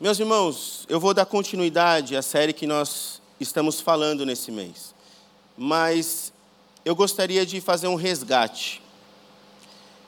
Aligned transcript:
Meus 0.00 0.18
irmãos, 0.18 0.86
eu 0.88 0.98
vou 0.98 1.12
dar 1.12 1.26
continuidade 1.26 2.16
à 2.16 2.22
série 2.22 2.54
que 2.54 2.66
nós 2.66 3.20
estamos 3.38 3.82
falando 3.82 4.24
nesse 4.24 4.50
mês. 4.50 4.94
Mas 5.58 6.32
eu 6.86 6.96
gostaria 6.96 7.44
de 7.44 7.60
fazer 7.60 7.86
um 7.86 7.96
resgate. 7.96 8.80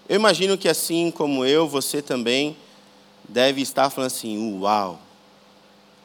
Eu 0.09 0.17
imagino 0.17 0.57
que 0.57 0.67
assim 0.67 1.11
como 1.11 1.45
eu, 1.45 1.69
você 1.69 2.01
também 2.01 2.57
deve 3.29 3.61
estar 3.61 3.91
falando 3.91 4.07
assim: 4.07 4.59
"Uau! 4.61 4.99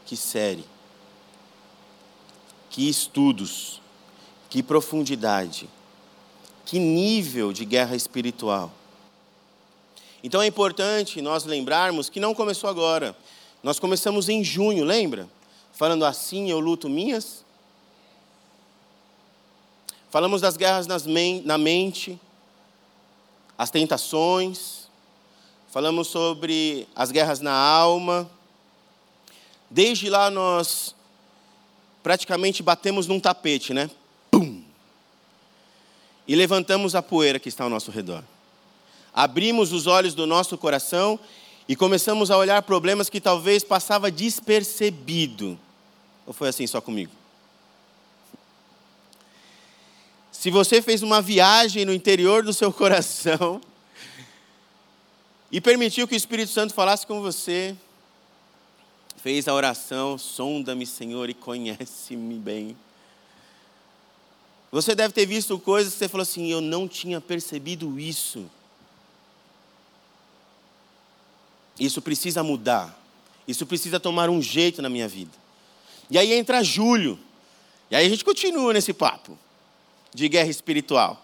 Que 0.05 0.17
série! 0.17 0.65
Que 2.69 2.89
estudos! 2.89 3.81
Que 4.49 4.61
profundidade! 4.61 5.69
Que 6.65 6.77
nível 6.77 7.53
de 7.53 7.63
guerra 7.63 7.95
espiritual!" 7.95 8.69
Então 10.21 10.41
é 10.41 10.45
importante 10.45 11.21
nós 11.21 11.45
lembrarmos 11.45 12.09
que 12.09 12.19
não 12.19 12.35
começou 12.35 12.69
agora. 12.69 13.15
Nós 13.67 13.79
começamos 13.79 14.29
em 14.29 14.45
junho, 14.45 14.85
lembra? 14.85 15.27
Falando 15.73 16.05
assim 16.05 16.49
eu 16.49 16.57
luto 16.57 16.87
minhas. 16.87 17.43
Falamos 20.09 20.39
das 20.39 20.55
guerras 20.55 20.87
na 21.43 21.57
mente, 21.57 22.17
as 23.57 23.69
tentações. 23.69 24.87
Falamos 25.69 26.07
sobre 26.07 26.87
as 26.95 27.11
guerras 27.11 27.41
na 27.41 27.51
alma. 27.51 28.31
Desde 29.69 30.09
lá 30.09 30.31
nós 30.31 30.95
praticamente 32.01 32.63
batemos 32.63 33.05
num 33.05 33.19
tapete, 33.19 33.73
né? 33.73 33.91
Pum! 34.31 34.63
E 36.25 36.35
levantamos 36.37 36.95
a 36.95 37.01
poeira 37.01 37.37
que 37.37 37.49
está 37.49 37.65
ao 37.65 37.69
nosso 37.69 37.91
redor. 37.91 38.23
Abrimos 39.13 39.73
os 39.73 39.87
olhos 39.87 40.13
do 40.13 40.25
nosso 40.25 40.57
coração 40.57 41.19
e 41.67 41.75
começamos 41.75 42.31
a 42.31 42.37
olhar 42.37 42.61
problemas 42.61 43.09
que 43.09 43.19
talvez 43.19 43.63
passava 43.63 44.09
despercebido. 44.09 45.59
Ou 46.25 46.33
foi 46.33 46.49
assim 46.49 46.65
só 46.65 46.79
comigo? 46.79 47.11
Se 50.31 50.49
você 50.49 50.81
fez 50.81 51.01
uma 51.01 51.21
viagem 51.21 51.83
no 51.83 51.93
interior 51.93 52.43
do 52.43 52.53
seu 52.53 52.71
coração 52.73 53.59
e 55.51 55.59
permitiu 55.59 56.07
que 56.07 56.15
o 56.15 56.17
Espírito 56.17 56.51
Santo 56.51 56.73
falasse 56.73 57.05
com 57.05 57.21
você, 57.21 57.75
fez 59.17 59.47
a 59.47 59.53
oração, 59.53 60.17
sonda-me, 60.17 60.85
Senhor, 60.85 61.29
e 61.29 61.33
conhece-me 61.33 62.35
bem. 62.35 62.77
Você 64.71 64.93
deve 64.93 65.13
ter 65.13 65.25
visto 65.25 65.57
coisas 65.59 65.93
que 65.93 65.99
você 65.99 66.07
falou 66.07 66.21
assim: 66.21 66.49
eu 66.49 66.61
não 66.61 66.87
tinha 66.87 67.19
percebido 67.19 67.99
isso. 67.99 68.49
Isso 71.79 72.01
precisa 72.01 72.43
mudar. 72.43 72.97
Isso 73.47 73.65
precisa 73.65 73.99
tomar 73.99 74.29
um 74.29 74.41
jeito 74.41 74.81
na 74.81 74.89
minha 74.89 75.07
vida. 75.07 75.31
E 76.09 76.17
aí 76.17 76.33
entra 76.33 76.63
julho. 76.63 77.19
E 77.89 77.95
aí 77.95 78.05
a 78.05 78.09
gente 78.09 78.25
continua 78.25 78.73
nesse 78.73 78.93
papo 78.93 79.37
de 80.13 80.27
guerra 80.27 80.49
espiritual. 80.49 81.23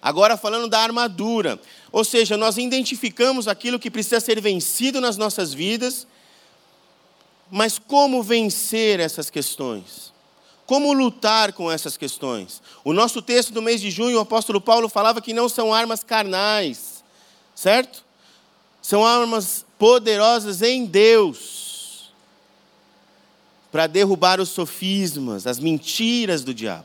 Agora 0.00 0.36
falando 0.36 0.68
da 0.68 0.80
armadura. 0.80 1.58
Ou 1.90 2.04
seja, 2.04 2.36
nós 2.36 2.58
identificamos 2.58 3.48
aquilo 3.48 3.78
que 3.78 3.90
precisa 3.90 4.20
ser 4.20 4.40
vencido 4.40 5.00
nas 5.00 5.16
nossas 5.16 5.52
vidas. 5.52 6.06
Mas 7.50 7.78
como 7.78 8.22
vencer 8.22 9.00
essas 9.00 9.30
questões? 9.30 10.12
Como 10.66 10.92
lutar 10.92 11.52
com 11.52 11.70
essas 11.70 11.96
questões? 11.96 12.62
O 12.84 12.92
nosso 12.92 13.20
texto 13.20 13.52
do 13.52 13.62
mês 13.62 13.80
de 13.80 13.90
junho, 13.90 14.18
o 14.18 14.20
apóstolo 14.20 14.60
Paulo 14.60 14.88
falava 14.88 15.20
que 15.20 15.32
não 15.32 15.48
são 15.48 15.72
armas 15.72 16.02
carnais, 16.02 17.04
certo? 17.54 18.03
São 18.84 19.02
armas 19.02 19.64
poderosas 19.78 20.60
em 20.60 20.84
Deus 20.84 22.12
para 23.72 23.86
derrubar 23.86 24.42
os 24.42 24.50
sofismas, 24.50 25.46
as 25.46 25.58
mentiras 25.58 26.44
do 26.44 26.52
diabo. 26.52 26.84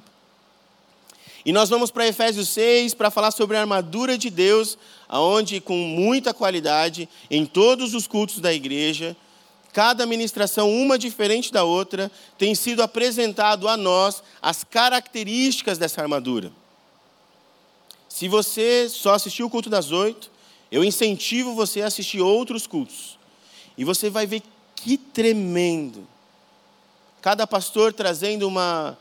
E 1.46 1.52
nós 1.52 1.70
vamos 1.70 1.92
para 1.92 2.08
Efésios 2.08 2.48
6 2.48 2.94
para 2.94 3.12
falar 3.12 3.32
sobre 3.32 3.58
a 3.58 3.60
armadura 3.60 4.18
de 4.18 4.30
Deus, 4.30 4.78
aonde 5.10 5.60
com 5.60 5.76
muita 5.76 6.34
qualidade, 6.34 7.10
em 7.30 7.46
todos 7.46 7.94
os 7.94 8.08
cultos 8.08 8.40
da 8.40 8.54
igreja, 8.54 9.14
cada 9.74 10.06
ministração, 10.06 10.72
uma 10.72 10.98
diferente 10.98 11.52
da 11.52 11.66
outra, 11.66 12.10
tem 12.38 12.56
sido 12.56 12.82
apresentado 12.82 13.68
a 13.68 13.76
nós 13.76 14.24
as 14.42 14.64
características 14.64 15.78
dessa 15.78 16.02
armadura. 16.02 16.50
Se 18.08 18.30
você 18.30 18.88
só 18.88 19.16
assistiu 19.16 19.48
o 19.48 19.50
culto 19.50 19.70
das 19.70 19.92
oito, 19.92 20.39
eu 20.72 20.84
incentivo 20.84 21.54
você 21.54 21.82
a 21.82 21.88
assistir 21.88 22.22
outros 22.22 22.68
cultos. 22.68 23.18
E 23.78 23.84
você 23.84 24.10
vai 24.10 24.28
ver 24.28 24.44
que 24.76 24.98
tremendo. 24.98 26.08
Cada 27.22 27.48
pastor 27.48 27.92
trazendo 27.92 28.48
uma 28.48 28.98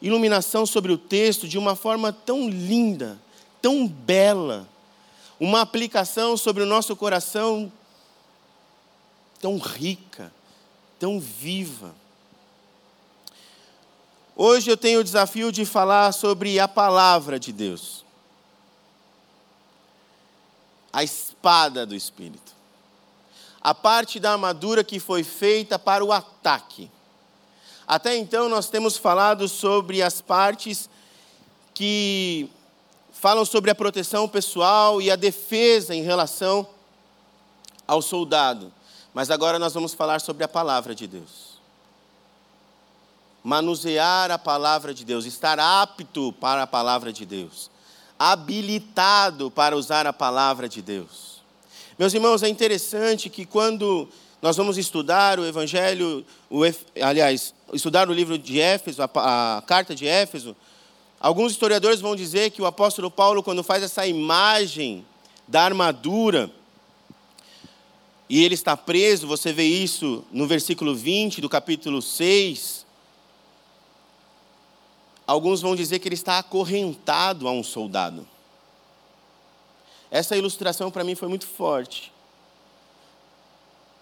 iluminação 0.00 0.64
sobre 0.64 0.92
o 0.92 0.98
texto 0.98 1.46
de 1.46 1.58
uma 1.58 1.76
forma 1.76 2.12
tão 2.12 2.48
linda, 2.48 3.18
tão 3.60 3.86
bela. 3.86 4.66
Uma 5.38 5.60
aplicação 5.60 6.36
sobre 6.36 6.62
o 6.62 6.66
nosso 6.66 6.96
coração 6.96 7.70
tão 9.40 9.58
rica, 9.58 10.32
tão 10.98 11.18
viva. 11.18 11.94
Hoje 14.36 14.70
eu 14.70 14.76
tenho 14.76 15.00
o 15.00 15.04
desafio 15.04 15.52
de 15.52 15.64
falar 15.64 16.12
sobre 16.12 16.58
a 16.58 16.68
palavra 16.68 17.38
de 17.38 17.52
Deus 17.52 18.04
a 20.92 21.04
espada 21.04 21.86
do 21.86 21.94
Espírito. 21.94 22.52
A 23.60 23.74
parte 23.74 24.18
da 24.18 24.32
armadura 24.32 24.82
que 24.82 24.98
foi 24.98 25.22
feita 25.22 25.78
para 25.78 26.04
o 26.04 26.12
ataque. 26.12 26.90
Até 27.86 28.16
então 28.16 28.48
nós 28.48 28.68
temos 28.68 28.96
falado 28.96 29.48
sobre 29.48 30.02
as 30.02 30.20
partes 30.20 30.88
que 31.74 32.48
falam 33.12 33.44
sobre 33.44 33.70
a 33.70 33.74
proteção 33.74 34.28
pessoal 34.28 35.02
e 35.02 35.10
a 35.10 35.16
defesa 35.16 35.94
em 35.94 36.02
relação 36.02 36.66
ao 37.86 38.00
soldado. 38.00 38.72
Mas 39.12 39.30
agora 39.30 39.58
nós 39.58 39.74
vamos 39.74 39.92
falar 39.92 40.20
sobre 40.20 40.44
a 40.44 40.48
palavra 40.48 40.94
de 40.94 41.06
Deus. 41.06 41.50
Manusear 43.42 44.30
a 44.30 44.38
palavra 44.38 44.94
de 44.94 45.04
Deus, 45.04 45.24
estar 45.24 45.58
apto 45.58 46.32
para 46.34 46.62
a 46.62 46.66
palavra 46.66 47.12
de 47.12 47.26
Deus 47.26 47.69
habilitado 48.22 49.50
para 49.50 49.74
usar 49.74 50.06
a 50.06 50.12
palavra 50.12 50.68
de 50.68 50.82
Deus. 50.82 51.40
Meus 51.98 52.12
irmãos, 52.12 52.42
é 52.42 52.50
interessante 52.50 53.30
que 53.30 53.46
quando 53.46 54.06
nós 54.42 54.58
vamos 54.58 54.76
estudar 54.76 55.40
o 55.40 55.46
Evangelho, 55.46 56.22
o, 56.50 56.60
aliás, 57.00 57.54
estudar 57.72 58.10
o 58.10 58.12
livro 58.12 58.36
de 58.36 58.60
Éfeso, 58.60 59.02
a, 59.02 59.56
a 59.56 59.62
carta 59.62 59.94
de 59.94 60.06
Éfeso, 60.06 60.54
alguns 61.18 61.52
historiadores 61.52 61.98
vão 61.98 62.14
dizer 62.14 62.50
que 62.50 62.60
o 62.60 62.66
apóstolo 62.66 63.10
Paulo, 63.10 63.42
quando 63.42 63.64
faz 63.64 63.82
essa 63.82 64.06
imagem 64.06 65.02
da 65.48 65.62
armadura, 65.62 66.50
e 68.28 68.44
ele 68.44 68.54
está 68.54 68.76
preso, 68.76 69.26
você 69.26 69.50
vê 69.50 69.64
isso 69.64 70.22
no 70.30 70.46
versículo 70.46 70.94
20 70.94 71.40
do 71.40 71.48
capítulo 71.48 72.02
6, 72.02 72.84
Alguns 75.30 75.60
vão 75.60 75.76
dizer 75.76 76.00
que 76.00 76.08
ele 76.08 76.16
está 76.16 76.40
acorrentado 76.40 77.46
a 77.46 77.52
um 77.52 77.62
soldado. 77.62 78.26
Essa 80.10 80.36
ilustração 80.36 80.90
para 80.90 81.04
mim 81.04 81.14
foi 81.14 81.28
muito 81.28 81.46
forte. 81.46 82.12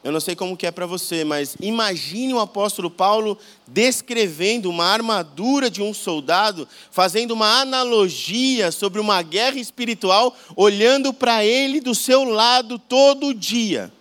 Eu 0.03 0.11
não 0.11 0.21
sei 0.21 0.35
como 0.35 0.57
que 0.57 0.67
é 0.67 0.71
para 0.71 0.87
você, 0.87 1.25
mas 1.25 1.55
imagine 1.61 2.33
o 2.33 2.41
apóstolo 2.41 2.91
Paulo 2.91 3.39
descrevendo 3.67 4.71
uma 4.71 4.87
armadura 4.87 5.71
de 5.71 5.83
um 5.83 5.93
soldado, 5.93 6.67
fazendo 6.91 7.33
uma 7.33 7.61
analogia 7.61 8.73
sobre 8.73 8.99
uma 8.99 9.21
guerra 9.21 9.59
espiritual, 9.59 10.35
olhando 10.57 11.13
para 11.13 11.45
ele 11.45 11.79
do 11.83 11.95
seu 11.95 12.25
lado 12.25 12.79
todo 12.79 13.35
dia. 13.35 13.93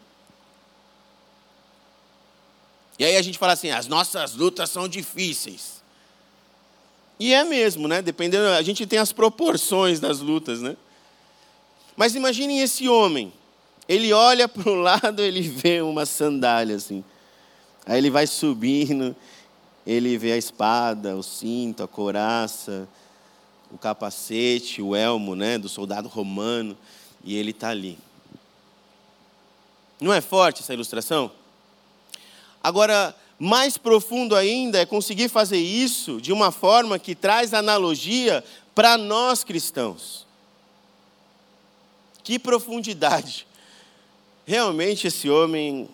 E 2.97 3.03
aí 3.03 3.17
a 3.17 3.21
gente 3.21 3.37
fala 3.37 3.51
assim: 3.51 3.69
as 3.69 3.85
nossas 3.85 4.33
lutas 4.33 4.69
são 4.69 4.87
difíceis. 4.87 5.76
E 7.19 7.33
é 7.33 7.43
mesmo, 7.43 7.87
né? 7.87 8.01
Dependendo, 8.01 8.47
a 8.47 8.61
gente 8.61 8.85
tem 8.85 8.99
as 8.99 9.11
proporções 9.11 9.99
das 9.99 10.19
lutas, 10.19 10.61
né? 10.61 10.77
Mas 11.95 12.13
imaginem 12.13 12.59
esse 12.59 12.87
homem. 12.87 13.33
Ele 13.87 14.13
olha 14.13 14.47
para 14.49 14.69
o 14.69 14.75
lado, 14.75 15.21
ele 15.21 15.41
vê 15.41 15.81
uma 15.81 16.05
sandália 16.05 16.75
assim. 16.75 17.03
Aí 17.85 17.97
ele 17.97 18.09
vai 18.09 18.27
subindo, 18.27 19.15
ele 19.85 20.17
vê 20.17 20.33
a 20.33 20.37
espada, 20.37 21.15
o 21.15 21.23
cinto, 21.23 21.81
a 21.81 21.87
couraça, 21.87 22.87
o 23.71 23.77
capacete, 23.77 24.81
o 24.81 24.95
elmo, 24.95 25.35
né, 25.35 25.57
do 25.57 25.69
soldado 25.69 26.07
romano, 26.07 26.77
e 27.23 27.35
ele 27.35 27.51
está 27.51 27.69
ali. 27.69 27.97
Não 29.99 30.13
é 30.13 30.21
forte 30.21 30.61
essa 30.61 30.73
ilustração? 30.73 31.31
Agora, 32.61 33.15
mais 33.39 33.77
profundo 33.77 34.35
ainda 34.35 34.79
é 34.79 34.85
conseguir 34.85 35.29
fazer 35.29 35.57
isso 35.57 36.19
de 36.19 36.33
uma 36.33 36.51
forma 36.51 36.97
que 36.97 37.13
traz 37.13 37.53
analogia 37.53 38.43
para 38.73 38.97
nós 38.97 39.43
cristãos. 39.43 40.25
Que 42.23 42.39
profundidade! 42.39 43.45
Realmente 44.45 45.07
esse 45.07 45.29
homem 45.29 45.89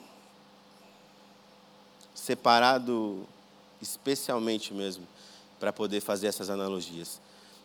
separado 2.13 3.27
especialmente 3.81 4.73
mesmo 4.73 5.05
para 5.59 5.73
poder 5.73 5.99
fazer 5.99 6.27
essas 6.27 6.49
analogias. 6.49 7.19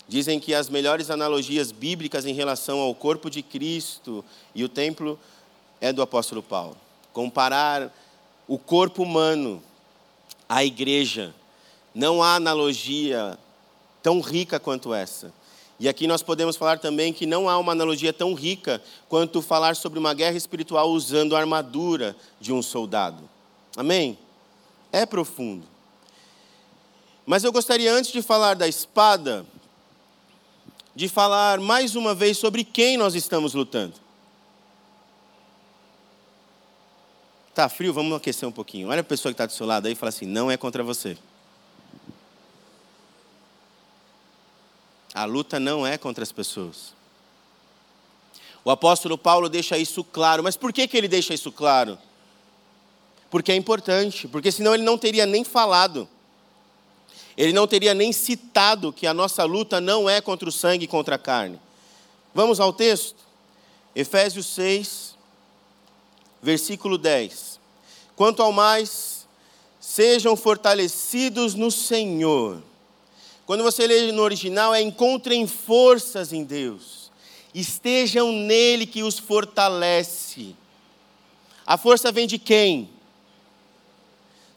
Dizem 0.09 0.41
que 0.41 0.55
as 0.55 0.69
melhores 0.69 1.11
analogias 1.11 1.71
bíblicas 1.71 2.25
em 2.25 2.33
relação 2.33 2.81
ao 2.81 2.95
corpo 2.95 3.31
de 3.31 3.43
Cristo 3.43 4.25
e 4.55 4.65
o 4.65 4.69
templo 4.69 5.19
é 5.81 5.93
do 5.93 6.03
apóstolo 6.03 6.43
Paulo. 6.43 6.77
Comparar 7.13 7.95
o 8.49 8.59
corpo 8.59 9.03
humano 9.03 9.63
à 10.49 10.65
igreja, 10.65 11.35
não 11.95 12.23
há 12.23 12.37
analogia 12.37 13.39
tão 14.03 14.21
rica 14.21 14.59
quanto 14.59 14.95
essa. 14.95 15.33
E 15.81 15.89
aqui 15.89 16.07
nós 16.07 16.23
podemos 16.23 16.57
falar 16.57 16.79
também 16.79 17.13
que 17.13 17.27
não 17.27 17.49
há 17.49 17.57
uma 17.57 17.73
analogia 17.73 18.13
tão 18.13 18.35
rica 18.35 18.83
quanto 19.09 19.41
falar 19.41 19.77
sobre 19.77 19.99
uma 19.99 20.13
guerra 20.13 20.37
espiritual 20.37 20.91
usando 20.91 21.37
a 21.37 21.39
armadura 21.39 22.17
de 22.41 22.53
um 22.53 22.63
soldado. 22.63 23.29
Amém? 23.77 24.19
É 24.91 25.07
profundo. 25.07 25.65
Mas 27.25 27.45
eu 27.45 27.53
gostaria, 27.53 27.93
antes 27.93 28.11
de 28.11 28.23
falar 28.23 28.55
da 28.55 28.67
espada, 28.67 29.47
de 30.97 31.09
falar 31.09 31.61
mais 31.61 31.95
uma 31.95 32.13
vez 32.13 32.39
sobre 32.39 32.65
quem 32.65 32.97
nós 32.97 33.15
estamos 33.15 33.55
lutando. 33.55 33.95
Tá 37.59 37.69
frio? 37.69 37.93
Vamos 37.93 38.17
aquecer 38.17 38.49
um 38.49 38.53
pouquinho. 38.53 38.89
Olha 38.89 39.01
a 39.01 39.03
pessoa 39.03 39.33
que 39.33 39.35
está 39.35 39.45
do 39.45 39.53
seu 39.53 39.67
lado 39.67 39.87
aí 39.87 39.93
e 39.93 39.97
fala 39.97 40.11
assim: 40.11 40.27
não 40.27 40.49
é 40.49 40.57
contra 40.57 40.81
você. 40.85 41.19
A 45.13 45.25
luta 45.25 45.59
não 45.59 45.85
é 45.85 45.99
contra 45.99 46.23
as 46.23 46.31
pessoas. 46.31 46.95
O 48.65 48.71
apóstolo 48.71 49.19
Paulo 49.19 49.49
deixa 49.49 49.77
isso 49.77 50.05
claro. 50.05 50.41
Mas 50.45 50.57
por 50.57 50.73
que, 50.73 50.87
que 50.87 50.97
ele 50.97 51.09
deixa 51.09 51.35
isso 51.35 51.51
claro? 51.51 51.99
Porque 53.29 53.51
é 53.51 53.57
importante, 53.57 54.29
porque 54.29 54.53
senão 54.53 54.73
ele 54.73 54.85
não 54.85 54.97
teria 54.97 55.27
nem 55.27 55.43
falado. 55.43 56.09
Ele 57.37 57.53
não 57.53 57.67
teria 57.67 57.93
nem 57.93 58.13
citado 58.13 58.93
que 58.93 59.05
a 59.05 59.13
nossa 59.13 59.43
luta 59.43 59.81
não 59.81 60.09
é 60.09 60.21
contra 60.21 60.49
o 60.49 60.53
sangue 60.53 60.85
e 60.85 60.87
contra 60.87 61.17
a 61.17 61.19
carne. 61.19 61.59
Vamos 62.33 62.61
ao 62.61 62.73
texto? 62.73 63.17
Efésios 63.97 64.47
6, 64.47 65.08
versículo 66.43 66.99
10. 66.99 67.59
Quanto 68.17 68.43
ao 68.43 68.53
mais, 68.53 69.27
sejam 69.81 70.37
fortalecidos 70.37 71.55
no 71.55 71.71
Senhor 71.71 72.63
quando 73.49 73.63
você 73.63 73.87
lê 73.87 74.13
no 74.13 74.21
original, 74.21 74.75
é 74.75 74.83
encontrem 74.83 75.47
forças 75.47 76.35
em 76.35 76.45
Deus. 76.45 77.11
Estejam 77.55 78.31
nele 78.31 78.85
que 78.85 79.03
os 79.03 79.19
fortalece. 79.19 80.55
A 81.65 81.79
força 81.79 82.13
vem 82.13 82.27
de 82.27 82.39
quem? 82.39 82.91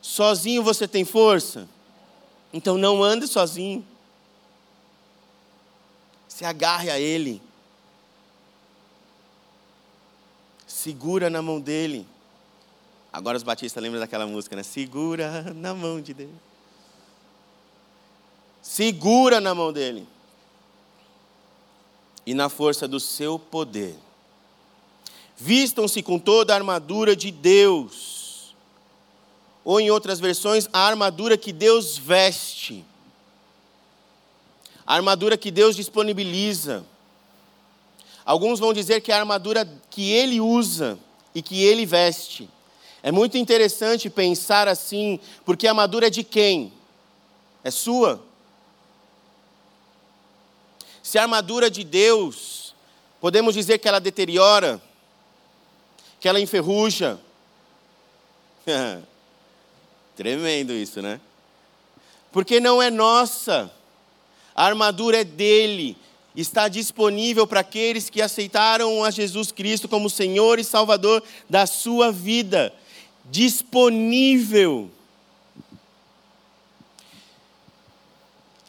Sozinho 0.01 0.61
você 0.61 0.89
tem 0.89 1.05
força? 1.05 1.69
Então 2.51 2.77
não 2.77 3.01
ande 3.01 3.29
sozinho. 3.29 3.87
Se 6.27 6.43
agarre 6.43 6.89
a 6.89 6.99
Ele. 6.99 7.41
Segura 10.81 11.29
na 11.29 11.43
mão 11.43 11.61
dele. 11.61 12.07
Agora 13.13 13.37
os 13.37 13.43
batistas 13.43 13.83
lembram 13.83 13.99
daquela 13.99 14.25
música, 14.25 14.55
né? 14.55 14.63
Segura 14.63 15.53
na 15.53 15.75
mão 15.75 16.01
de 16.01 16.11
Deus. 16.11 16.31
Segura 18.63 19.39
na 19.39 19.53
mão 19.53 19.71
dele. 19.71 20.07
E 22.25 22.33
na 22.33 22.49
força 22.49 22.87
do 22.87 22.99
seu 22.99 23.37
poder. 23.37 23.95
Vistam-se 25.37 26.01
com 26.01 26.17
toda 26.17 26.51
a 26.51 26.55
armadura 26.55 27.15
de 27.15 27.29
Deus. 27.29 28.55
Ou 29.63 29.79
em 29.79 29.91
outras 29.91 30.19
versões, 30.19 30.67
a 30.73 30.79
armadura 30.79 31.37
que 31.37 31.53
Deus 31.53 31.95
veste. 31.95 32.83
A 34.83 34.95
armadura 34.95 35.37
que 35.37 35.51
Deus 35.51 35.75
disponibiliza. 35.75 36.83
Alguns 38.25 38.59
vão 38.59 38.73
dizer 38.73 39.01
que 39.01 39.11
a 39.11 39.19
armadura 39.19 39.67
que 39.89 40.11
ele 40.11 40.39
usa 40.39 40.97
e 41.33 41.41
que 41.41 41.63
ele 41.63 41.85
veste. 41.85 42.49
É 43.03 43.11
muito 43.11 43.37
interessante 43.37 44.09
pensar 44.09 44.67
assim, 44.67 45.19
porque 45.43 45.67
a 45.67 45.71
armadura 45.71 46.07
é 46.07 46.09
de 46.09 46.23
quem? 46.23 46.71
É 47.63 47.71
sua? 47.71 48.23
Se 51.01 51.17
a 51.17 51.23
armadura 51.23 51.69
de 51.69 51.83
Deus, 51.83 52.75
podemos 53.19 53.55
dizer 53.55 53.79
que 53.79 53.87
ela 53.87 53.99
deteriora, 53.99 54.81
que 56.19 56.27
ela 56.27 56.39
enferruja. 56.39 57.19
Tremendo 60.15 60.73
isso, 60.73 61.01
né? 61.01 61.19
Porque 62.31 62.59
não 62.59 62.81
é 62.81 62.91
nossa, 62.91 63.71
a 64.55 64.65
armadura 64.65 65.21
é 65.21 65.23
dele, 65.23 65.97
está 66.35 66.67
disponível 66.67 67.45
para 67.45 67.59
aqueles 67.59 68.09
que 68.09 68.21
aceitaram 68.21 69.03
a 69.03 69.11
Jesus 69.11 69.51
Cristo 69.51 69.89
como 69.89 70.09
Senhor 70.09 70.59
e 70.59 70.63
Salvador 70.63 71.21
da 71.49 71.65
sua 71.65 72.11
vida. 72.11 72.73
Disponível. 73.25 74.89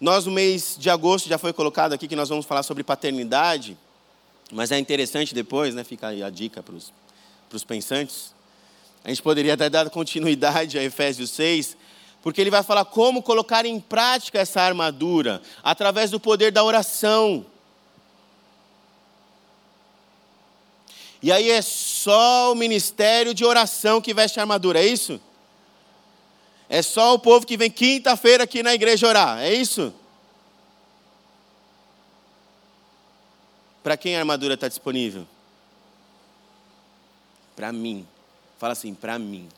Nós, 0.01 0.27
no 0.27 0.33
mês 0.33 0.77
de 0.79 0.91
agosto, 0.91 1.29
já 1.29 1.39
foi 1.39 1.53
colocado 1.53 1.93
aqui 1.93 2.09
que 2.09 2.17
nós 2.17 2.29
vamos 2.29 2.45
falar 2.45 2.65
sobre 2.65 2.83
paternidade, 2.83 3.79
mas 4.51 4.73
é 4.73 4.79
interessante 4.79 5.33
depois, 5.33 5.77
né? 5.77 5.85
Fica 5.85 6.09
aí 6.09 6.25
a 6.25 6.29
dica 6.29 6.61
para 6.61 6.75
os 6.75 7.65
pensantes. 7.65 8.35
A 9.05 9.09
gente 9.09 9.23
poderia 9.23 9.55
até 9.55 9.71
dar 9.71 9.89
continuidade 9.91 10.77
a 10.77 10.83
Efésios 10.83 11.31
6, 11.31 11.77
porque 12.21 12.41
ele 12.41 12.51
vai 12.51 12.65
falar 12.65 12.85
como 12.85 13.23
colocar 13.23 13.65
em 13.65 13.79
prática 13.79 14.41
essa 14.41 14.61
armadura, 14.61 15.41
através 15.63 16.11
do 16.11 16.19
poder 16.19 16.51
da 16.51 16.65
oração. 16.65 17.47
E 21.23 21.31
aí 21.31 21.51
é 21.51 21.63
só 21.63 22.53
o 22.53 22.55
ministério 22.57 23.33
de 23.33 23.45
oração 23.45 24.01
que 24.01 24.13
veste 24.13 24.41
a 24.41 24.43
armadura, 24.43 24.81
é 24.81 24.87
isso? 24.87 25.21
É 26.69 26.83
só 26.83 27.15
o 27.15 27.19
povo 27.19 27.47
que 27.47 27.57
vem 27.57 27.71
quinta-feira 27.71 28.45
aqui 28.45 28.63
na 28.63 28.75
igreja 28.75 29.07
orar, 29.07 29.39
é 29.39 29.53
isso? 29.53 29.95
Para 33.83 33.97
quem 33.97 34.17
a 34.17 34.21
armadura 34.21 34.55
está 34.55 34.69
disponível? 34.69 35.27
Para 37.55 37.73
mim. 37.73 38.07
Fala 38.59 38.73
assim, 38.73 38.95
para 38.95 39.19
mim. 39.19 39.49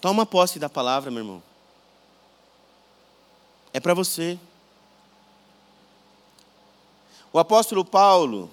Toma 0.00 0.24
posse 0.24 0.58
da 0.58 0.68
palavra, 0.68 1.10
meu 1.10 1.20
irmão. 1.20 1.42
É 3.72 3.80
para 3.80 3.94
você. 3.94 4.38
O 7.32 7.38
apóstolo 7.38 7.84
Paulo, 7.84 8.50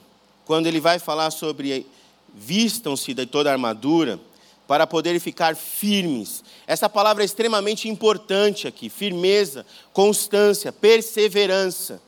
quando 0.53 0.67
ele 0.67 0.79
vai 0.79 0.99
falar 0.99 1.31
sobre 1.31 1.83
vistam-se 2.31 3.11
de 3.11 3.25
toda 3.25 3.49
a 3.49 3.53
armadura, 3.53 4.19
para 4.67 4.85
poderem 4.85 5.19
ficar 5.19 5.55
firmes. 5.55 6.43
Essa 6.67 6.87
palavra 6.87 7.23
é 7.23 7.25
extremamente 7.25 7.89
importante 7.89 8.67
aqui: 8.67 8.87
firmeza, 8.87 9.65
constância, 9.91 10.71
perseverança. 10.71 11.99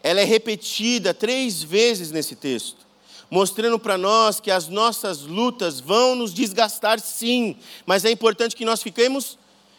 Ela 0.00 0.20
é 0.20 0.24
repetida 0.24 1.12
três 1.12 1.60
vezes 1.60 2.12
nesse 2.12 2.36
texto, 2.36 2.86
mostrando 3.28 3.76
para 3.76 3.98
nós 3.98 4.38
que 4.38 4.52
as 4.52 4.68
nossas 4.68 5.22
lutas 5.22 5.80
vão 5.80 6.14
nos 6.14 6.32
desgastar, 6.32 7.00
sim, 7.00 7.56
mas 7.84 8.04
é 8.04 8.12
importante 8.12 8.54
que 8.54 8.64
nós 8.64 8.80
fiquemos 8.80 9.36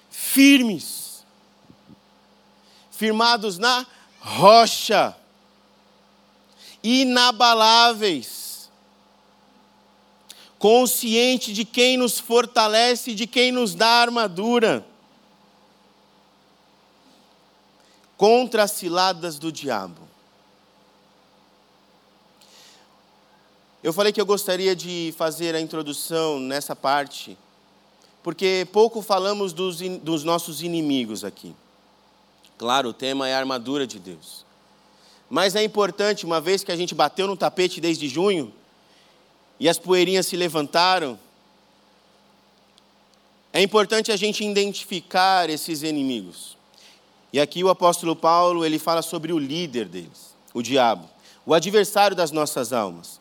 firmes, 0.09 1.23
firmados 2.91 3.57
na 3.57 3.87
rocha, 4.19 5.15
inabaláveis 6.85 8.45
consciente 10.59 11.53
de 11.53 11.65
quem 11.65 11.97
nos 11.97 12.19
fortalece, 12.19 13.13
de 13.13 13.27
quem 13.27 13.51
nos 13.51 13.75
dá 13.75 13.87
armadura. 13.87 14.85
Contra 18.17 18.63
as 18.63 18.71
ciladas 18.71 19.37
do 19.37 19.51
diabo. 19.51 20.01
Eu 23.83 23.91
falei 23.91 24.13
que 24.13 24.21
eu 24.21 24.25
gostaria 24.25 24.75
de 24.75 25.13
fazer 25.17 25.53
a 25.53 25.61
introdução 25.61 26.39
nessa 26.39 26.75
parte, 26.75 27.37
porque 28.23 28.67
pouco 28.71 29.01
falamos 29.01 29.53
dos, 29.53 29.79
dos 30.01 30.23
nossos 30.23 30.63
inimigos 30.63 31.23
aqui. 31.23 31.55
Claro, 32.57 32.89
o 32.89 32.93
tema 32.93 33.27
é 33.27 33.35
a 33.35 33.37
armadura 33.37 33.85
de 33.85 33.99
Deus. 33.99 34.44
Mas 35.29 35.55
é 35.55 35.63
importante, 35.63 36.25
uma 36.25 36.39
vez 36.39 36.63
que 36.63 36.71
a 36.71 36.75
gente 36.75 36.93
bateu 36.93 37.27
no 37.27 37.35
tapete 37.35 37.81
desde 37.81 38.07
junho, 38.07 38.53
e 39.59 39.67
as 39.67 39.79
poeirinhas 39.79 40.27
se 40.27 40.35
levantaram, 40.35 41.17
é 43.51 43.61
importante 43.61 44.11
a 44.11 44.17
gente 44.17 44.43
identificar 44.43 45.49
esses 45.49 45.81
inimigos. 45.81 46.57
E 47.31 47.39
aqui 47.39 47.63
o 47.63 47.69
apóstolo 47.69 48.15
Paulo, 48.15 48.65
ele 48.65 48.77
fala 48.77 49.01
sobre 49.01 49.31
o 49.31 49.39
líder 49.39 49.87
deles, 49.87 50.35
o 50.53 50.61
diabo, 50.61 51.09
o 51.45 51.53
adversário 51.53 52.15
das 52.15 52.31
nossas 52.31 52.73
almas. 52.73 53.19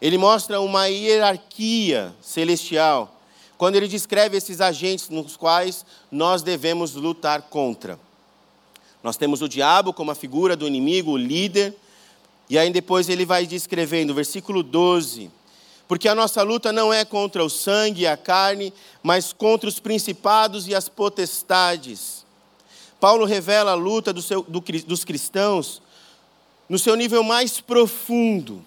Ele 0.00 0.18
mostra 0.18 0.60
uma 0.60 0.86
hierarquia 0.86 2.14
celestial 2.20 3.14
quando 3.56 3.76
ele 3.76 3.88
descreve 3.88 4.36
esses 4.36 4.60
agentes 4.60 5.08
nos 5.08 5.36
quais 5.36 5.86
nós 6.10 6.42
devemos 6.42 6.94
lutar 6.94 7.42
contra. 7.42 7.98
Nós 9.04 9.18
temos 9.18 9.42
o 9.42 9.48
diabo 9.48 9.92
como 9.92 10.10
a 10.10 10.14
figura 10.14 10.56
do 10.56 10.66
inimigo, 10.66 11.10
o 11.10 11.16
líder, 11.18 11.76
e 12.48 12.56
aí 12.56 12.70
depois 12.70 13.10
ele 13.10 13.26
vai 13.26 13.46
descrevendo, 13.46 14.14
versículo 14.14 14.62
12. 14.62 15.30
Porque 15.86 16.08
a 16.08 16.14
nossa 16.14 16.42
luta 16.42 16.72
não 16.72 16.90
é 16.90 17.04
contra 17.04 17.44
o 17.44 17.50
sangue 17.50 18.00
e 18.00 18.06
a 18.06 18.16
carne, 18.16 18.72
mas 19.02 19.30
contra 19.30 19.68
os 19.68 19.78
principados 19.78 20.66
e 20.66 20.74
as 20.74 20.88
potestades. 20.88 22.24
Paulo 22.98 23.26
revela 23.26 23.72
a 23.72 23.74
luta 23.74 24.10
do 24.10 24.22
seu, 24.22 24.42
do, 24.42 24.60
dos 24.60 25.04
cristãos 25.04 25.82
no 26.66 26.78
seu 26.78 26.94
nível 26.94 27.22
mais 27.22 27.60
profundo. 27.60 28.64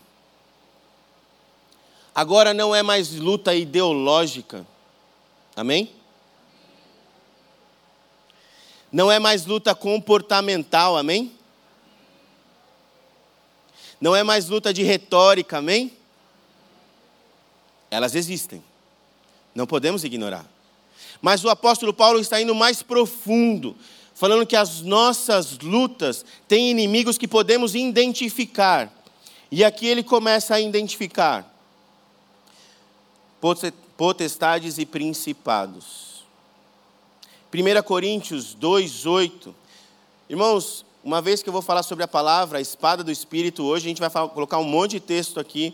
Agora 2.14 2.54
não 2.54 2.76
é 2.76 2.84
mais 2.84 3.16
luta 3.16 3.56
ideológica. 3.56 4.68
Amém? 5.56 5.97
Não 8.92 9.12
é 9.12 9.20
mais 9.20 9.46
luta 9.46 9.76
comportamental, 9.76 10.98
amém? 10.98 11.32
Não 14.00 14.16
é 14.16 14.24
mais 14.24 14.48
luta 14.48 14.74
de 14.74 14.84
retórica, 14.84 15.58
amém? 15.58 15.92
Elas 17.90 18.16
existem. 18.16 18.64
Não 19.54 19.66
podemos 19.66 20.04
ignorar. 20.04 20.46
Mas 21.22 21.44
o 21.44 21.50
apóstolo 21.50 21.94
Paulo 21.94 22.20
está 22.20 22.40
indo 22.42 22.54
mais 22.54 22.84
profundo, 22.84 23.76
falando 24.14 24.46
que 24.46 24.56
as 24.56 24.82
nossas 24.82 25.58
lutas 25.60 26.24
têm 26.48 26.70
inimigos 26.70 27.18
que 27.18 27.28
podemos 27.28 27.76
identificar. 27.76 28.94
E 29.52 29.64
aqui 29.64 29.88
ele 29.88 30.04
começa 30.04 30.56
a 30.56 30.62
identificar 30.62 31.54
potestades 33.98 34.78
e 34.78 34.86
principados. 34.86 36.17
1 37.58 37.84
Coríntios 37.84 38.56
2:8. 38.56 39.54
Irmãos, 40.30 40.86
uma 41.04 41.22
vez 41.22 41.42
que 41.42 41.50
eu 41.50 41.54
vou 41.54 41.62
falar 41.62 41.84
sobre 41.84 42.04
a 42.04 42.08
palavra, 42.08 42.58
a 42.58 42.62
espada 42.62 43.04
do 43.04 43.12
espírito, 43.12 43.64
hoje 43.64 43.86
a 43.86 43.90
gente 43.90 44.00
vai 44.00 44.10
falar, 44.10 44.30
colocar 44.30 44.58
um 44.60 44.64
monte 44.64 44.92
de 44.92 45.00
texto 45.00 45.40
aqui 45.40 45.74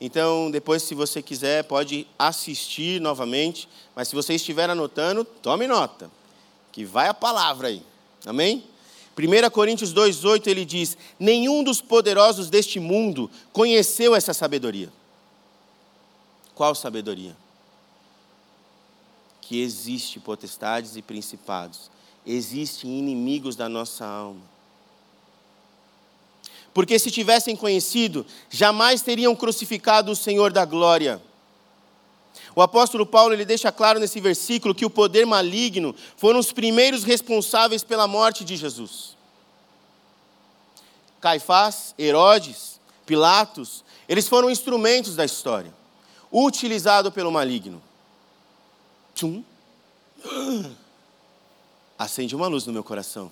então, 0.00 0.50
depois, 0.50 0.82
se 0.82 0.94
você 0.94 1.20
quiser, 1.20 1.64
pode 1.64 2.06
assistir 2.18 3.00
novamente. 3.00 3.68
Mas 3.94 4.08
se 4.08 4.14
você 4.14 4.34
estiver 4.34 4.70
anotando, 4.70 5.24
tome 5.24 5.66
nota, 5.66 6.10
que 6.72 6.84
vai 6.84 7.08
a 7.08 7.14
palavra 7.14 7.68
aí. 7.68 7.82
Amém? 8.24 8.64
1 9.18 9.50
Coríntios 9.50 9.92
2,8 9.92 10.46
ele 10.46 10.64
diz: 10.64 10.96
Nenhum 11.18 11.62
dos 11.62 11.82
poderosos 11.82 12.48
deste 12.48 12.80
mundo 12.80 13.30
conheceu 13.52 14.14
essa 14.14 14.32
sabedoria. 14.32 14.90
Qual 16.54 16.74
sabedoria? 16.74 17.36
Que 19.50 19.60
existe 19.60 20.20
potestades 20.20 20.94
e 20.94 21.02
principados, 21.02 21.90
existem 22.24 22.96
inimigos 22.96 23.56
da 23.56 23.68
nossa 23.68 24.06
alma 24.06 24.48
porque 26.72 27.00
se 27.00 27.10
tivessem 27.10 27.56
conhecido, 27.56 28.24
jamais 28.48 29.02
teriam 29.02 29.34
crucificado 29.34 30.12
o 30.12 30.14
Senhor 30.14 30.52
da 30.52 30.64
glória. 30.64 31.20
O 32.54 32.62
apóstolo 32.62 33.04
Paulo 33.04 33.34
ele 33.34 33.44
deixa 33.44 33.72
claro 33.72 33.98
nesse 33.98 34.20
versículo 34.20 34.72
que 34.72 34.84
o 34.84 34.90
poder 34.90 35.26
maligno 35.26 35.96
foram 36.16 36.38
os 36.38 36.52
primeiros 36.52 37.02
responsáveis 37.02 37.82
pela 37.82 38.06
morte 38.06 38.44
de 38.44 38.56
Jesus. 38.56 39.16
Caifás, 41.20 41.92
Herodes, 41.98 42.80
Pilatos, 43.04 43.84
eles 44.08 44.28
foram 44.28 44.48
instrumentos 44.48 45.16
da 45.16 45.24
história, 45.24 45.74
utilizado 46.30 47.10
pelo 47.10 47.32
maligno. 47.32 47.82
Tchum. 49.14 49.44
Acende 51.98 52.34
uma 52.34 52.46
luz 52.46 52.66
no 52.66 52.72
meu 52.72 52.84
coração. 52.84 53.30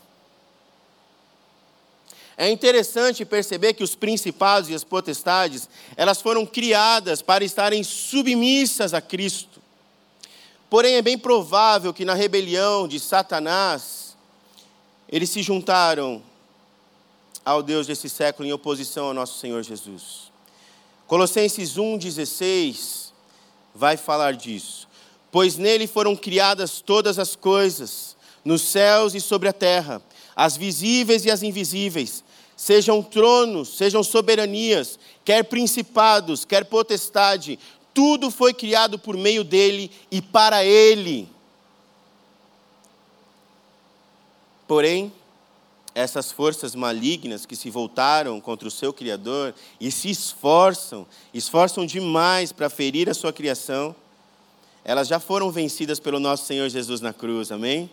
É 2.37 2.49
interessante 2.49 3.25
perceber 3.25 3.75
que 3.75 3.83
os 3.83 3.97
principados 3.97 4.71
e 4.71 4.75
as 4.75 4.85
potestades, 4.85 5.69
elas 5.97 6.23
foram 6.23 6.47
criadas 6.47 7.21
para 7.21 7.45
estarem 7.45 7.83
submissas 7.83 8.95
a 8.95 9.01
Cristo. 9.01 9.61
Porém, 10.71 10.95
é 10.95 11.03
bem 11.03 11.19
provável 11.19 11.93
que 11.93 12.05
na 12.05 12.15
rebelião 12.15 12.87
de 12.87 13.01
Satanás, 13.01 14.17
eles 15.09 15.31
se 15.31 15.43
juntaram 15.43 16.23
ao 17.45 17.63
Deus 17.63 17.87
desse 17.87 18.09
século 18.09 18.47
em 18.47 18.53
oposição 18.53 19.07
ao 19.07 19.15
nosso 19.15 19.39
Senhor 19.39 19.63
Jesus. 19.63 20.31
Colossenses 21.07 21.77
1,16 21.77 23.13
vai 23.75 23.97
falar 23.97 24.35
disso. 24.35 24.88
Pois 25.31 25.57
nele 25.57 25.87
foram 25.87 26.17
criadas 26.17 26.81
todas 26.81 27.19
as 27.19 27.37
coisas, 27.37 28.17
nos 28.45 28.63
céus 28.63 29.15
e 29.15 29.21
sobre 29.21 29.49
a 29.49 29.53
terra, 29.53 30.03
as 30.35 30.57
visíveis 30.57 31.25
e 31.25 31.31
as 31.31 31.43
invisíveis 31.43 32.25
sejam 32.59 33.01
tronos, 33.01 33.77
sejam 33.77 34.03
soberanias, 34.03 34.99
quer 35.25 35.45
principados, 35.45 36.45
quer 36.45 36.65
potestade, 36.65 37.57
tudo 37.95 38.33
foi 38.33 38.53
criado 38.53 38.99
por 38.99 39.17
meio 39.17 39.45
dele 39.45 39.93
e 40.11 40.21
para 40.21 40.65
ele. 40.65 41.29
Porém, 44.67 45.13
essas 45.95 46.33
forças 46.33 46.75
malignas 46.75 47.47
que 47.47 47.55
se 47.55 47.71
voltaram 47.71 48.41
contra 48.41 48.67
o 48.67 48.73
seu 48.73 48.93
Criador 48.93 49.55
e 49.81 49.91
se 49.93 50.11
esforçam, 50.11 51.07
esforçam 51.33 51.87
demais 51.87 52.51
para 52.51 52.69
ferir 52.69 53.09
a 53.09 53.15
sua 53.15 53.33
criação, 53.33 53.95
elas 54.85 55.09
já 55.09 55.21
foram 55.21 55.51
vencidas 55.51 56.01
pelo 56.01 56.19
nosso 56.19 56.47
Senhor 56.47 56.69
Jesus 56.69 57.01
na 57.01 57.13
cruz, 57.13 57.53
amém? 57.53 57.91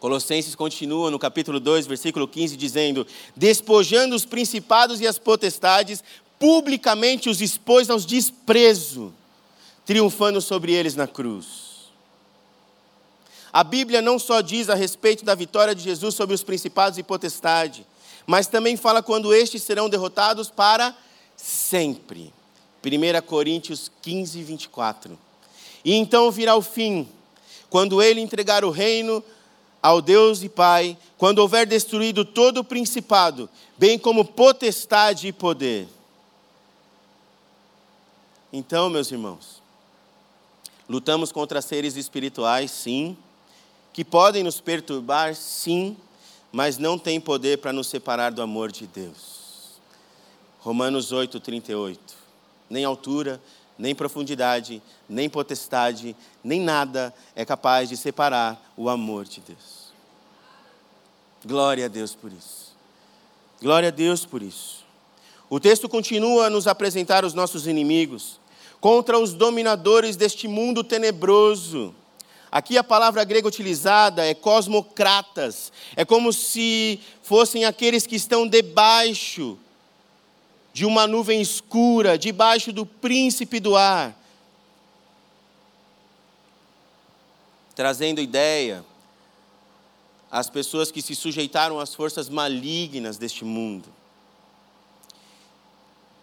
Colossenses 0.00 0.54
continua 0.54 1.10
no 1.10 1.18
capítulo 1.18 1.60
2, 1.60 1.86
versículo 1.86 2.26
15, 2.26 2.56
dizendo: 2.56 3.06
Despojando 3.36 4.16
os 4.16 4.24
principados 4.24 5.00
e 5.00 5.06
as 5.06 5.18
potestades, 5.18 6.02
publicamente 6.38 7.28
os 7.28 7.42
expôs 7.42 7.90
aos 7.90 8.06
desprezo, 8.06 9.12
triunfando 9.84 10.40
sobre 10.40 10.72
eles 10.72 10.94
na 10.94 11.06
cruz. 11.06 11.70
A 13.52 13.62
Bíblia 13.62 14.00
não 14.00 14.18
só 14.18 14.40
diz 14.40 14.70
a 14.70 14.74
respeito 14.74 15.24
da 15.24 15.34
vitória 15.34 15.74
de 15.74 15.82
Jesus 15.82 16.14
sobre 16.14 16.34
os 16.34 16.42
principados 16.42 16.98
e 16.98 17.02
potestade, 17.02 17.84
mas 18.26 18.46
também 18.46 18.76
fala 18.76 19.02
quando 19.02 19.34
estes 19.34 19.62
serão 19.62 19.88
derrotados 19.88 20.48
para 20.48 20.96
sempre. 21.36 22.32
1 22.82 23.26
Coríntios 23.26 23.90
15, 24.00 24.42
24. 24.42 25.18
E 25.84 25.94
então 25.94 26.30
virá 26.30 26.56
o 26.56 26.62
fim, 26.62 27.08
quando 27.68 28.02
ele 28.02 28.20
entregar 28.20 28.64
o 28.64 28.70
reino 28.70 29.22
ao 29.82 30.02
Deus 30.02 30.42
e 30.42 30.48
Pai, 30.48 30.96
quando 31.16 31.38
houver 31.38 31.66
destruído 31.66 32.24
todo 32.24 32.58
o 32.58 32.64
principado, 32.64 33.48
bem 33.78 33.98
como 33.98 34.24
potestade 34.24 35.28
e 35.28 35.32
poder. 35.32 35.88
Então, 38.52 38.90
meus 38.90 39.10
irmãos, 39.10 39.62
lutamos 40.88 41.30
contra 41.30 41.62
seres 41.62 41.96
espirituais, 41.96 42.70
sim, 42.70 43.16
que 43.92 44.04
podem 44.04 44.42
nos 44.42 44.60
perturbar, 44.60 45.34
sim, 45.34 45.96
mas 46.52 46.78
não 46.78 46.98
têm 46.98 47.20
poder 47.20 47.58
para 47.58 47.72
nos 47.72 47.86
separar 47.86 48.32
do 48.32 48.42
amor 48.42 48.72
de 48.72 48.86
Deus. 48.86 49.40
Romanos 50.60 51.12
8, 51.12 51.38
38. 51.40 52.00
Nem 52.68 52.84
altura, 52.84 53.40
nem 53.80 53.94
profundidade, 53.94 54.82
nem 55.08 55.28
potestade, 55.28 56.14
nem 56.44 56.60
nada 56.60 57.14
é 57.34 57.46
capaz 57.46 57.88
de 57.88 57.96
separar 57.96 58.60
o 58.76 58.90
amor 58.90 59.24
de 59.24 59.40
Deus. 59.40 59.90
Glória 61.42 61.86
a 61.86 61.88
Deus 61.88 62.14
por 62.14 62.30
isso. 62.30 62.76
Glória 63.60 63.88
a 63.88 63.90
Deus 63.90 64.26
por 64.26 64.42
isso. 64.42 64.84
O 65.48 65.58
texto 65.58 65.88
continua 65.88 66.46
a 66.46 66.50
nos 66.50 66.66
apresentar 66.66 67.24
os 67.24 67.32
nossos 67.32 67.66
inimigos 67.66 68.38
contra 68.82 69.18
os 69.18 69.32
dominadores 69.32 70.14
deste 70.14 70.46
mundo 70.46 70.84
tenebroso. 70.84 71.94
Aqui 72.52 72.76
a 72.76 72.84
palavra 72.84 73.24
grega 73.24 73.48
utilizada 73.48 74.26
é 74.26 74.34
cosmocratas. 74.34 75.72
É 75.96 76.04
como 76.04 76.34
se 76.34 77.00
fossem 77.22 77.64
aqueles 77.64 78.06
que 78.06 78.16
estão 78.16 78.46
debaixo 78.46 79.58
de 80.72 80.84
uma 80.84 81.06
nuvem 81.06 81.40
escura, 81.40 82.16
debaixo 82.16 82.72
do 82.72 82.86
príncipe 82.86 83.58
do 83.58 83.76
ar. 83.76 84.16
Trazendo 87.74 88.20
ideia 88.20 88.84
às 90.30 90.48
pessoas 90.48 90.90
que 90.90 91.02
se 91.02 91.14
sujeitaram 91.14 91.80
às 91.80 91.94
forças 91.94 92.28
malignas 92.28 93.18
deste 93.18 93.44
mundo. 93.44 93.88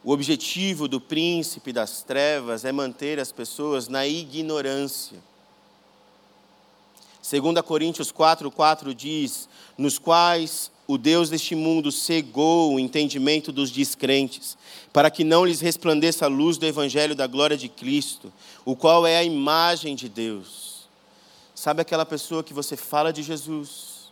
O 0.03 0.11
objetivo 0.11 0.87
do 0.87 1.01
príncipe 1.01 1.73
das 1.73 2.01
trevas 2.01 2.63
é 2.63 2.71
manter 2.71 3.19
as 3.19 3.31
pessoas 3.31 3.89
na 3.89 4.07
ignorância. 4.07 5.17
2 7.29 7.61
Coríntios 7.61 8.09
4,4 8.09 8.93
diz: 8.93 9.49
Nos 9.77 9.99
quais 9.99 10.71
o 10.87 10.97
Deus 10.97 11.29
deste 11.29 11.53
mundo 11.53 11.91
cegou 11.91 12.73
o 12.73 12.79
entendimento 12.79 13.51
dos 13.51 13.69
descrentes, 13.69 14.57
para 14.93 15.11
que 15.11 15.25
não 15.25 15.45
lhes 15.45 15.59
resplandeça 15.59 16.25
a 16.25 16.29
luz 16.29 16.57
do 16.57 16.65
evangelho 16.65 17.13
da 17.13 17.27
glória 17.27 17.57
de 17.57 17.67
Cristo, 17.67 18.31
o 18.63 18.73
qual 18.73 19.05
é 19.05 19.17
a 19.17 19.23
imagem 19.23 19.95
de 19.95 20.07
Deus. 20.07 20.87
Sabe 21.53 21.81
aquela 21.81 22.05
pessoa 22.05 22.43
que 22.43 22.53
você 22.53 22.77
fala 22.77 23.11
de 23.11 23.21
Jesus, 23.21 24.11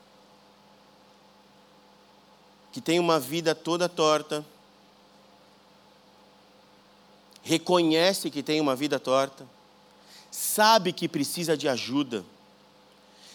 que 2.74 2.82
tem 2.82 3.00
uma 3.00 3.22
vida 3.22 3.56
toda 3.56 3.88
torta, 3.88 4.44
reconhece 7.42 8.30
que 8.30 8.44
tem 8.44 8.60
uma 8.60 8.76
vida 8.76 9.00
torta, 9.00 9.48
sabe 10.30 10.92
que 10.92 11.08
precisa 11.08 11.56
de 11.56 11.70
ajuda, 11.70 12.26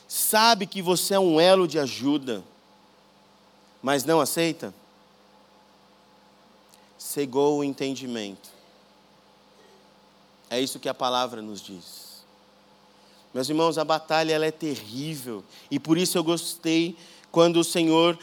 sabe 0.06 0.66
que 0.66 0.82
você 0.82 1.14
é 1.14 1.18
um 1.18 1.40
elo 1.40 1.66
de 1.66 1.78
ajuda, 1.78 2.44
mas 3.82 4.04
não 4.04 4.20
aceita? 4.20 4.74
Cegou 6.98 7.58
o 7.58 7.64
entendimento. 7.64 8.50
É 10.48 10.60
isso 10.60 10.80
que 10.80 10.88
a 10.88 10.94
palavra 10.94 11.40
nos 11.40 11.60
diz. 11.60 12.10
Meus 13.32 13.48
irmãos, 13.48 13.78
a 13.78 13.84
batalha 13.84 14.34
ela 14.34 14.46
é 14.46 14.50
terrível. 14.50 15.44
E 15.70 15.78
por 15.78 15.96
isso 15.96 16.18
eu 16.18 16.24
gostei 16.24 16.96
quando 17.30 17.60
o 17.60 17.64
Senhor, 17.64 18.18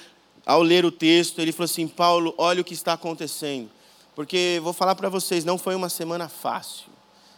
ao 0.46 0.62
ler 0.62 0.84
o 0.84 0.92
texto, 0.92 1.40
ele 1.40 1.52
falou 1.52 1.66
assim: 1.66 1.88
Paulo, 1.88 2.34
olha 2.38 2.62
o 2.62 2.66
que 2.66 2.74
está 2.74 2.94
acontecendo. 2.94 3.70
Porque 4.14 4.60
vou 4.62 4.74
falar 4.74 4.96
para 4.96 5.10
vocês, 5.10 5.46
não 5.46 5.58
foi 5.58 5.76
uma 5.76 5.90
semana 5.90 6.28
fácil. 6.28 6.90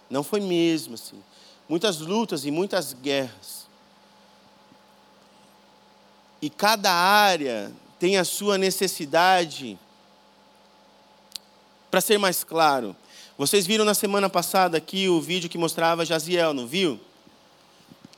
Não 0.10 0.24
foi 0.24 0.40
mesmo 0.40 0.96
assim. 0.96 1.22
Muitas 1.68 2.00
lutas 2.00 2.46
e 2.46 2.52
muitas 2.52 2.94
guerras. 2.94 3.68
E 6.42 6.50
cada 6.50 6.92
área 6.92 7.72
tem 8.00 8.18
a 8.18 8.24
sua 8.24 8.58
necessidade. 8.58 9.78
Para 11.92 12.02
ser 12.02 12.18
mais 12.18 12.44
claro, 12.44 12.96
vocês 13.38 13.68
viram 13.68 13.84
na 13.84 13.94
semana 13.94 14.30
passada 14.30 14.78
aqui 14.78 15.10
o 15.10 15.20
vídeo 15.20 15.50
que 15.50 15.58
mostrava 15.58 16.06
Jaziel, 16.06 16.54
não 16.54 16.66
viu? 16.66 17.00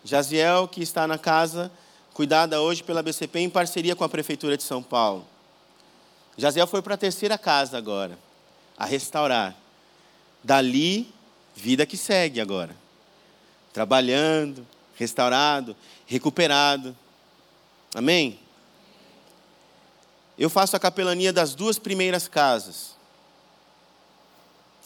Jaziel, 0.03 0.67
que 0.67 0.81
está 0.81 1.07
na 1.07 1.17
casa 1.17 1.71
cuidada 2.13 2.61
hoje 2.61 2.83
pela 2.83 3.01
BCP 3.01 3.39
em 3.39 3.49
parceria 3.49 3.95
com 3.95 4.03
a 4.03 4.09
Prefeitura 4.09 4.57
de 4.57 4.63
São 4.63 4.83
Paulo. 4.83 5.25
Jaziel 6.37 6.67
foi 6.67 6.81
para 6.81 6.95
a 6.95 6.97
terceira 6.97 7.37
casa 7.37 7.77
agora, 7.77 8.17
a 8.77 8.85
restaurar. 8.85 9.55
Dali, 10.43 11.11
vida 11.55 11.85
que 11.85 11.97
segue 11.97 12.41
agora. 12.41 12.75
Trabalhando, 13.73 14.67
restaurado, 14.95 15.75
recuperado. 16.05 16.95
Amém? 17.93 18.39
Eu 20.37 20.49
faço 20.49 20.75
a 20.75 20.79
capelania 20.79 21.31
das 21.31 21.53
duas 21.53 21.77
primeiras 21.77 22.27
casas: 22.27 22.95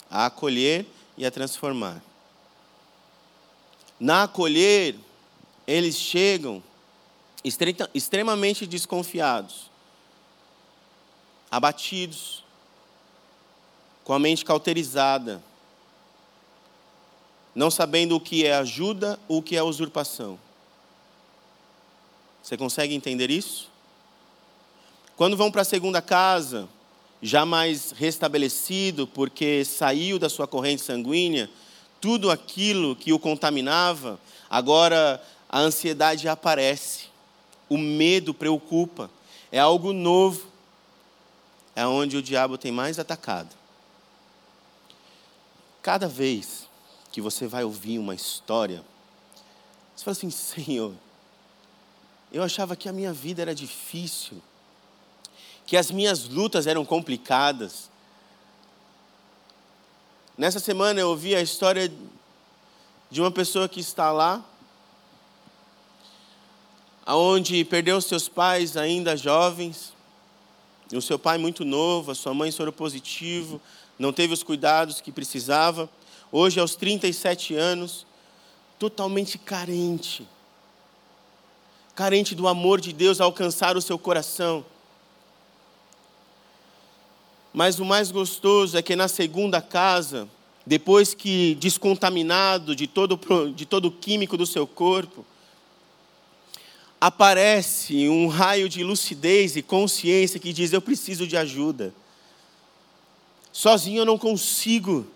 a 0.09 0.25
acolher 0.25 0.85
e 1.17 1.25
a 1.25 1.31
transformar. 1.31 2.01
Na 3.99 4.23
acolher, 4.23 4.95
eles 5.65 5.95
chegam 5.95 6.61
extremamente 7.93 8.65
desconfiados, 8.65 9.69
abatidos, 11.49 12.43
com 14.03 14.13
a 14.13 14.19
mente 14.19 14.43
cauterizada, 14.43 15.41
não 17.53 17.71
sabendo 17.71 18.15
o 18.15 18.19
que 18.19 18.45
é 18.45 18.53
ajuda 18.55 19.19
ou 19.27 19.39
o 19.39 19.41
que 19.41 19.55
é 19.55 19.63
usurpação. 19.63 20.37
Você 22.43 22.57
consegue 22.57 22.93
entender 22.93 23.31
isso? 23.31 23.71
Quando 25.15 25.37
vão 25.37 25.49
para 25.49 25.61
a 25.61 25.65
segunda 25.65 26.01
casa, 26.01 26.67
já 27.21 27.45
mais 27.45 27.91
restabelecido, 27.91 29.07
porque 29.07 29.63
saiu 29.63 30.19
da 30.19 30.27
sua 30.27 30.45
corrente 30.45 30.81
sanguínea, 30.81 31.49
tudo 32.01 32.29
aquilo 32.29 32.97
que 32.97 33.13
o 33.13 33.19
contaminava, 33.19 34.19
agora 34.49 35.23
a 35.47 35.59
ansiedade 35.59 36.27
aparece, 36.27 37.05
o 37.69 37.77
medo 37.77 38.33
preocupa, 38.33 39.09
é 39.51 39.57
algo 39.57 39.93
novo, 39.93 40.47
é 41.75 41.87
onde 41.87 42.17
o 42.17 42.21
diabo 42.21 42.57
tem 42.57 42.71
mais 42.71 42.99
atacado. 42.99 43.55
Cada 45.81 46.09
vez 46.09 46.67
que 47.11 47.21
você 47.21 47.47
vai 47.47 47.63
ouvir 47.63 47.99
uma 47.99 48.13
história, 48.13 48.83
você 49.95 50.03
fala 50.03 50.17
assim: 50.17 50.29
Senhor, 50.29 50.93
eu 52.33 52.43
achava 52.43 52.75
que 52.75 52.89
a 52.89 52.93
minha 52.93 53.13
vida 53.13 53.41
era 53.41 53.55
difícil 53.55 54.41
que 55.65 55.75
as 55.75 55.89
minhas 55.89 56.27
lutas 56.27 56.67
eram 56.67 56.85
complicadas. 56.85 57.89
Nessa 60.37 60.59
semana 60.59 60.99
eu 60.99 61.09
ouvi 61.09 61.35
a 61.35 61.41
história 61.41 61.91
de 63.09 63.21
uma 63.21 63.31
pessoa 63.31 63.69
que 63.69 63.79
está 63.79 64.11
lá, 64.11 64.43
aonde 67.05 67.63
perdeu 67.65 68.01
seus 68.01 68.27
pais 68.27 68.75
ainda 68.75 69.15
jovens, 69.15 69.93
o 70.93 71.01
seu 71.01 71.17
pai 71.17 71.37
muito 71.37 71.65
novo, 71.65 72.11
a 72.11 72.15
sua 72.15 72.33
mãe 72.33 72.51
soro 72.51 72.71
positivo, 72.71 73.61
não 73.97 74.13
teve 74.13 74.33
os 74.33 74.43
cuidados 74.43 75.01
que 75.01 75.11
precisava. 75.11 75.89
Hoje, 76.31 76.59
aos 76.59 76.75
37 76.75 77.55
anos, 77.55 78.05
totalmente 78.77 79.37
carente. 79.37 80.27
Carente 81.95 82.35
do 82.35 82.47
amor 82.47 82.81
de 82.81 82.91
Deus 82.91 83.21
alcançar 83.21 83.77
o 83.77 83.81
seu 83.81 83.97
coração. 83.97 84.65
Mas 87.55 87.79
o 87.79 87.85
mais 87.85 88.11
gostoso 88.11 88.77
é 88.77 88.81
que 88.81 88.97
na 88.97 89.07
segunda 89.07 89.61
casa, 89.61 90.27
depois 90.67 91.13
que 91.13 91.55
descontaminado 91.55 92.75
de 92.75 92.85
todo, 92.85 93.17
de 93.55 93.65
todo 93.65 93.85
o 93.85 93.91
químico 93.91 94.35
do 94.35 94.45
seu 94.45 94.67
corpo, 94.67 95.25
aparece 96.99 98.09
um 98.09 98.27
raio 98.27 98.67
de 98.67 98.83
lucidez 98.83 99.55
e 99.55 99.61
consciência 99.61 100.37
que 100.37 100.51
diz: 100.51 100.73
Eu 100.73 100.81
preciso 100.81 101.25
de 101.25 101.37
ajuda. 101.37 101.95
Sozinho 103.53 103.99
eu 104.01 104.05
não 104.05 104.17
consigo. 104.17 105.07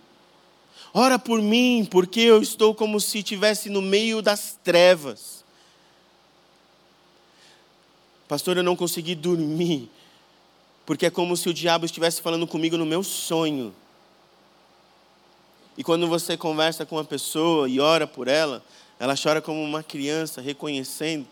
Ora 0.94 1.20
por 1.20 1.42
mim, 1.42 1.86
porque 1.92 2.22
eu 2.22 2.42
estou 2.42 2.74
como 2.74 3.02
se 3.02 3.18
estivesse 3.18 3.70
no 3.70 3.82
meio 3.82 4.22
das 4.22 4.58
trevas. 4.64 5.44
Pastor, 8.30 8.56
eu 8.56 8.64
não 8.64 8.78
consegui 8.78 9.14
dormir 9.14 9.90
porque 10.90 11.06
é 11.06 11.12
como 11.12 11.38
se 11.38 11.48
o 11.48 11.54
diabo 11.54 11.86
estivesse 11.86 12.20
falando 12.20 12.48
comigo 12.48 12.76
no 12.76 12.84
meu 12.84 13.04
sonho. 13.04 13.76
E 15.78 15.84
quando 15.84 16.08
você 16.08 16.36
conversa 16.36 16.84
com 16.84 16.96
uma 16.96 17.06
pessoa 17.06 17.70
e 17.70 17.80
ora 17.80 18.08
por 18.08 18.28
ela, 18.28 18.66
ela 19.00 19.14
chora 19.16 19.40
como 19.40 19.64
uma 19.64 19.84
criança, 19.84 20.42
reconhecendo 20.42 21.28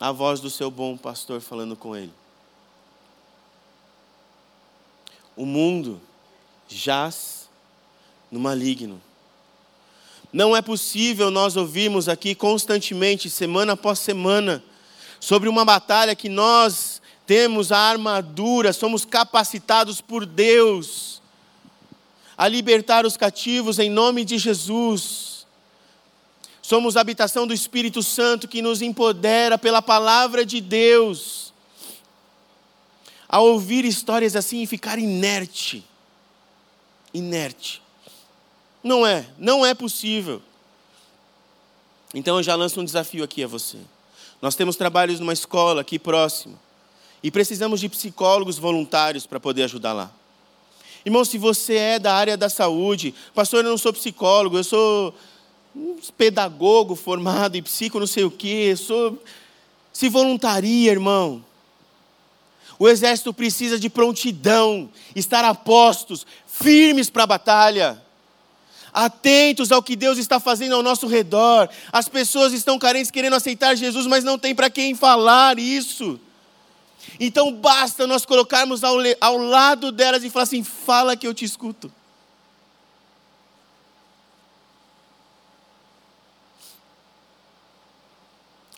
a 0.00 0.10
voz 0.10 0.40
do 0.40 0.48
seu 0.48 0.70
bom 0.70 0.96
pastor 0.96 1.42
falando 1.42 1.76
com 1.76 1.94
ele. 1.94 2.14
O 5.36 5.44
mundo 5.44 6.00
jaz 6.66 7.46
no 8.30 8.40
maligno. 8.40 9.02
Não 10.32 10.56
é 10.56 10.62
possível 10.62 11.30
nós 11.30 11.56
ouvirmos 11.56 12.08
aqui 12.08 12.34
constantemente, 12.34 13.28
semana 13.28 13.74
após 13.74 13.98
semana, 13.98 14.64
sobre 15.20 15.46
uma 15.50 15.62
batalha 15.62 16.16
que 16.16 16.30
nós 16.30 17.02
temos 17.28 17.70
a 17.70 17.78
armadura, 17.78 18.72
somos 18.72 19.04
capacitados 19.04 20.00
por 20.00 20.24
Deus 20.24 21.20
a 22.38 22.48
libertar 22.48 23.04
os 23.04 23.18
cativos 23.18 23.78
em 23.78 23.90
nome 23.90 24.24
de 24.24 24.38
Jesus. 24.38 25.46
Somos 26.62 26.96
a 26.96 27.02
habitação 27.02 27.46
do 27.46 27.52
Espírito 27.52 28.02
Santo 28.02 28.48
que 28.48 28.62
nos 28.62 28.80
empodera 28.80 29.58
pela 29.58 29.82
palavra 29.82 30.46
de 30.46 30.58
Deus. 30.58 31.52
A 33.28 33.40
ouvir 33.40 33.84
histórias 33.84 34.34
assim 34.34 34.62
e 34.62 34.66
ficar 34.66 34.98
inerte. 34.98 35.84
Inerte. 37.12 37.82
Não 38.82 39.06
é, 39.06 39.28
não 39.36 39.66
é 39.66 39.74
possível. 39.74 40.40
Então 42.14 42.38
eu 42.38 42.42
já 42.42 42.54
lanço 42.54 42.80
um 42.80 42.84
desafio 42.86 43.22
aqui 43.22 43.44
a 43.44 43.46
você. 43.46 43.76
Nós 44.40 44.54
temos 44.54 44.76
trabalhos 44.76 45.20
numa 45.20 45.34
escola 45.34 45.82
aqui 45.82 45.98
próxima. 45.98 46.67
E 47.22 47.30
precisamos 47.30 47.80
de 47.80 47.88
psicólogos 47.88 48.58
voluntários 48.58 49.26
para 49.26 49.40
poder 49.40 49.64
ajudar 49.64 49.92
lá. 49.92 50.10
Irmão, 51.04 51.24
se 51.24 51.38
você 51.38 51.74
é 51.74 51.98
da 51.98 52.14
área 52.14 52.36
da 52.36 52.48
saúde, 52.48 53.14
pastor, 53.34 53.64
eu 53.64 53.70
não 53.70 53.78
sou 53.78 53.92
psicólogo, 53.92 54.58
eu 54.58 54.64
sou 54.64 55.14
um 55.74 55.96
pedagogo 56.16 56.94
formado 56.94 57.56
em 57.56 57.62
psico, 57.62 58.00
não 58.00 58.06
sei 58.06 58.24
o 58.24 58.30
quê, 58.30 58.74
sou. 58.76 59.20
Se 59.92 60.08
voluntaria, 60.08 60.90
irmão. 60.90 61.44
O 62.78 62.88
exército 62.88 63.34
precisa 63.34 63.78
de 63.78 63.90
prontidão, 63.90 64.88
estar 65.16 65.44
a 65.44 65.54
postos, 65.54 66.26
firmes 66.46 67.10
para 67.10 67.24
a 67.24 67.26
batalha. 67.26 68.00
atentos 68.92 69.70
ao 69.70 69.82
que 69.82 69.94
Deus 69.94 70.18
está 70.18 70.40
fazendo 70.40 70.74
ao 70.74 70.82
nosso 70.82 71.06
redor. 71.06 71.68
As 71.92 72.08
pessoas 72.08 72.52
estão 72.52 72.78
carentes 72.78 73.10
querendo 73.10 73.34
aceitar 73.34 73.74
Jesus, 73.76 74.06
mas 74.06 74.24
não 74.24 74.38
tem 74.38 74.54
para 74.54 74.70
quem 74.70 74.94
falar 74.94 75.58
isso. 75.58 76.18
Então 77.20 77.52
basta 77.52 78.06
nós 78.06 78.24
colocarmos 78.24 78.84
ao, 78.84 78.96
ao 79.20 79.36
lado 79.38 79.90
delas 79.92 80.24
e 80.24 80.30
falar 80.30 80.44
assim: 80.44 80.62
fala 80.62 81.16
que 81.16 81.26
eu 81.26 81.34
te 81.34 81.44
escuto. 81.44 81.92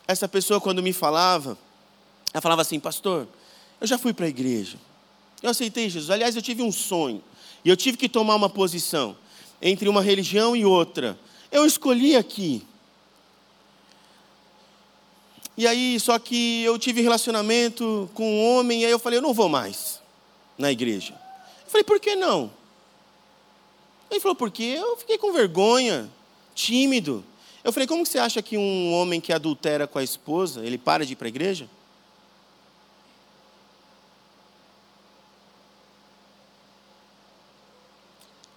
Essa 0.07 0.27
pessoa, 0.27 0.59
quando 0.59 0.83
me 0.83 0.91
falava, 0.91 1.57
ela 2.33 2.41
falava 2.41 2.61
assim: 2.61 2.79
Pastor, 2.79 3.27
eu 3.79 3.87
já 3.87 3.97
fui 3.97 4.13
para 4.13 4.25
a 4.25 4.29
igreja, 4.29 4.77
eu 5.41 5.49
aceitei 5.49 5.89
Jesus. 5.89 6.09
Aliás, 6.09 6.35
eu 6.35 6.41
tive 6.41 6.61
um 6.61 6.71
sonho, 6.71 7.23
e 7.63 7.69
eu 7.69 7.77
tive 7.77 7.97
que 7.97 8.09
tomar 8.09 8.35
uma 8.35 8.49
posição 8.49 9.15
entre 9.61 9.87
uma 9.87 10.01
religião 10.01 10.55
e 10.55 10.65
outra. 10.65 11.17
Eu 11.51 11.65
escolhi 11.65 12.15
aqui. 12.15 12.65
E 15.57 15.67
aí, 15.67 15.99
só 15.99 16.17
que 16.17 16.63
eu 16.63 16.79
tive 16.79 17.01
relacionamento 17.01 18.09
com 18.13 18.23
um 18.23 18.57
homem, 18.57 18.81
e 18.81 18.85
aí 18.85 18.91
eu 18.91 18.99
falei, 18.99 19.19
eu 19.19 19.23
não 19.23 19.33
vou 19.33 19.49
mais 19.49 20.01
na 20.57 20.71
igreja. 20.71 21.13
Eu 21.65 21.69
falei, 21.69 21.83
por 21.83 21.99
que 21.99 22.15
não? 22.15 22.51
Ele 24.09 24.19
falou, 24.19 24.35
porque 24.35 24.63
eu 24.63 24.97
fiquei 24.97 25.17
com 25.17 25.31
vergonha, 25.31 26.09
tímido. 26.55 27.23
Eu 27.63 27.71
falei, 27.71 27.87
como 27.87 28.05
você 28.05 28.17
acha 28.17 28.41
que 28.41 28.57
um 28.57 28.93
homem 28.93 29.21
que 29.21 29.31
adultera 29.31 29.87
com 29.87 29.99
a 29.99 30.03
esposa, 30.03 30.65
ele 30.65 30.77
para 30.77 31.05
de 31.05 31.13
ir 31.13 31.15
para 31.15 31.27
a 31.27 31.29
igreja? 31.29 31.69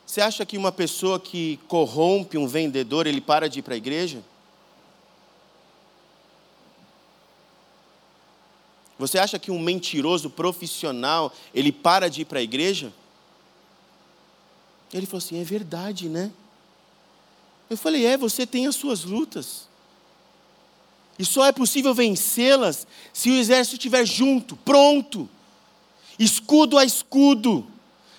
Você 0.06 0.20
acha 0.20 0.46
que 0.46 0.56
uma 0.56 0.70
pessoa 0.70 1.18
que 1.18 1.58
corrompe 1.66 2.38
um 2.38 2.46
vendedor, 2.46 3.04
ele 3.04 3.20
para 3.20 3.48
de 3.48 3.58
ir 3.58 3.62
para 3.62 3.74
a 3.74 3.76
igreja? 3.76 4.22
Você 8.98 9.18
acha 9.18 9.38
que 9.38 9.50
um 9.50 9.58
mentiroso 9.58 10.30
profissional, 10.30 11.32
ele 11.52 11.72
para 11.72 12.08
de 12.08 12.22
ir 12.22 12.24
para 12.24 12.38
a 12.38 12.42
igreja? 12.42 12.92
Ele 14.92 15.06
falou 15.06 15.18
assim: 15.18 15.40
é 15.40 15.44
verdade, 15.44 16.08
né? 16.08 16.30
Eu 17.68 17.76
falei: 17.76 18.06
é, 18.06 18.16
você 18.16 18.46
tem 18.46 18.66
as 18.66 18.76
suas 18.76 19.04
lutas. 19.04 19.68
E 21.18 21.24
só 21.24 21.46
é 21.46 21.52
possível 21.52 21.94
vencê-las 21.94 22.86
se 23.12 23.30
o 23.30 23.34
exército 23.34 23.76
estiver 23.76 24.04
junto, 24.04 24.56
pronto, 24.56 25.28
escudo 26.18 26.76
a 26.76 26.84
escudo 26.84 27.66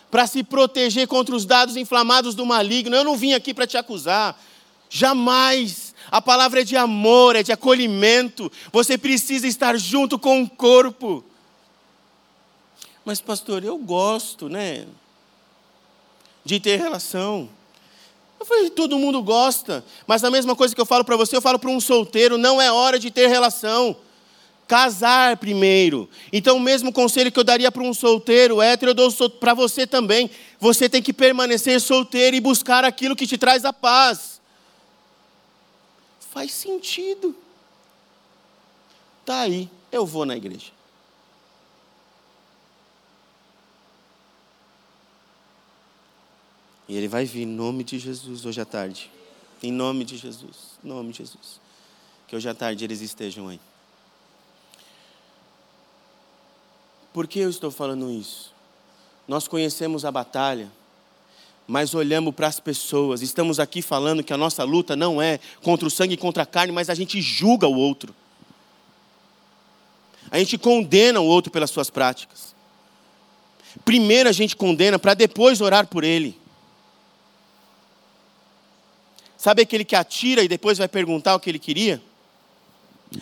para 0.10 0.28
se 0.28 0.44
proteger 0.44 1.08
contra 1.08 1.36
os 1.36 1.46
dados 1.46 1.76
inflamados 1.76 2.36
do 2.36 2.46
maligno. 2.46 2.96
Eu 2.96 3.04
não 3.04 3.18
vim 3.18 3.34
aqui 3.34 3.54
para 3.54 3.68
te 3.68 3.78
acusar. 3.78 4.42
Jamais. 4.90 5.85
A 6.16 6.22
palavra 6.22 6.62
é 6.62 6.64
de 6.64 6.78
amor, 6.78 7.36
é 7.36 7.44
de 7.44 7.52
acolhimento. 7.52 8.50
Você 8.72 8.98
precisa 8.98 9.46
estar 9.48 9.78
junto 9.78 10.18
com 10.18 10.44
o 10.44 10.50
corpo. 10.50 11.22
Mas, 13.04 13.20
pastor, 13.20 13.66
eu 13.66 13.78
gosto, 13.78 14.48
né? 14.48 14.86
De 16.46 16.58
ter 16.58 16.78
relação. 16.78 17.50
Eu 18.40 18.46
falei, 18.46 18.70
todo 18.70 18.98
mundo 18.98 19.22
gosta. 19.22 19.84
Mas 20.08 20.24
a 20.24 20.32
mesma 20.32 20.56
coisa 20.56 20.74
que 20.74 20.80
eu 20.80 20.86
falo 20.86 21.04
para 21.04 21.18
você, 21.18 21.36
eu 21.36 21.42
falo 21.42 21.60
para 21.60 21.70
um 21.70 21.82
solteiro: 21.82 22.38
não 22.38 22.62
é 22.62 22.72
hora 22.72 22.98
de 22.98 23.12
ter 23.12 23.28
relação 23.28 23.98
casar 24.66 25.36
primeiro. 25.36 26.10
Então, 26.32 26.56
o 26.56 26.62
mesmo 26.62 26.94
conselho 26.94 27.30
que 27.30 27.38
eu 27.38 27.44
daria 27.44 27.70
para 27.70 27.84
um 27.84 27.94
solteiro 27.94 28.62
hétero, 28.62 28.92
eu 28.92 28.96
dou 28.96 29.30
para 29.32 29.54
você 29.54 29.86
também. 29.86 30.32
Você 30.62 30.88
tem 30.88 31.02
que 31.02 31.12
permanecer 31.12 31.82
solteiro 31.82 32.38
e 32.38 32.40
buscar 32.40 32.86
aquilo 32.86 33.18
que 33.18 33.28
te 33.28 33.38
traz 33.38 33.66
a 33.66 33.74
paz. 33.74 34.35
Faz 36.36 36.52
sentido. 36.52 37.34
Tá 39.26 39.40
aí, 39.40 39.72
eu 39.90 40.06
vou 40.06 40.26
na 40.26 40.36
igreja. 40.36 40.70
E 46.90 46.98
ele 46.98 47.08
vai 47.08 47.24
vir 47.24 47.44
em 47.44 47.46
nome 47.46 47.86
de 47.86 47.98
Jesus 47.98 48.46
hoje 48.46 48.60
à 48.60 48.66
tarde. 48.66 49.10
Em 49.64 49.72
nome 49.72 50.04
de 50.04 50.18
Jesus. 50.18 50.78
Em 50.84 50.90
nome 50.90 51.14
de 51.14 51.20
Jesus. 51.20 51.62
Que 52.28 52.36
hoje 52.36 52.50
à 52.50 52.54
tarde 52.54 52.84
eles 52.84 53.00
estejam 53.00 53.48
aí. 53.48 53.60
Por 57.14 57.30
que 57.30 57.40
eu 57.40 57.50
estou 57.50 57.72
falando 57.72 58.12
isso? 58.12 58.54
Nós 59.26 59.48
conhecemos 59.48 60.04
a 60.04 60.12
batalha, 60.12 60.70
mas 61.68 61.94
olhamos 61.94 62.34
para 62.34 62.48
as 62.48 62.60
pessoas. 62.60 63.22
Estamos 63.22 63.60
aqui 63.60 63.82
falando 63.82 64.24
que 64.24 64.34
a 64.34 64.38
nossa 64.38 64.64
luta 64.64 64.96
não 64.96 65.22
é 65.22 65.40
contra 65.62 65.88
o 65.88 65.92
sangue 65.92 66.14
e 66.14 66.18
contra 66.18 66.44
a 66.44 66.46
carne, 66.46 66.72
mas 66.72 66.90
a 66.90 66.96
gente 66.96 67.22
julga 67.22 67.68
o 67.68 67.76
outro. 67.76 68.14
A 70.30 70.38
gente 70.40 70.58
condena 70.58 71.20
o 71.20 71.26
outro 71.26 71.52
pelas 71.52 71.70
suas 71.70 71.90
práticas. 71.90 72.56
Primeiro 73.84 74.30
a 74.30 74.32
gente 74.32 74.56
condena 74.56 74.98
para 74.98 75.14
depois 75.14 75.62
orar 75.62 75.88
por 75.88 76.04
ele. 76.04 76.40
Sabe 79.38 79.62
aquele 79.62 79.86
que 79.86 79.96
atira 79.96 80.44
e 80.44 80.48
depois 80.48 80.78
vai 80.78 80.88
perguntar 80.88 81.36
o 81.36 81.40
que 81.40 81.50
ele 81.50 81.60
queria? 81.60 82.02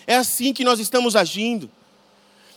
É 0.08 0.16
assim 0.16 0.54
que 0.54 0.64
nós 0.64 0.80
estamos 0.80 1.16
agindo. 1.16 1.70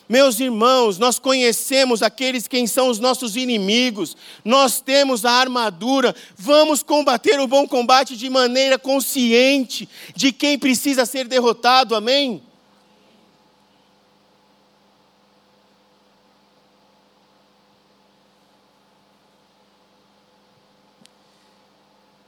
Meus 0.08 0.38
irmãos, 0.38 0.98
nós 0.98 1.18
conhecemos 1.18 2.00
aqueles 2.00 2.46
quem 2.46 2.66
são 2.66 2.88
os 2.88 3.00
nossos 3.00 3.34
inimigos, 3.34 4.16
nós 4.44 4.80
temos 4.80 5.24
a 5.24 5.32
armadura, 5.32 6.14
vamos 6.36 6.82
combater 6.82 7.40
o 7.40 7.48
bom 7.48 7.66
combate 7.66 8.16
de 8.16 8.30
maneira 8.30 8.78
consciente 8.78 9.88
de 10.14 10.32
quem 10.32 10.56
precisa 10.58 11.04
ser 11.04 11.26
derrotado, 11.26 11.96
amém? 11.96 12.40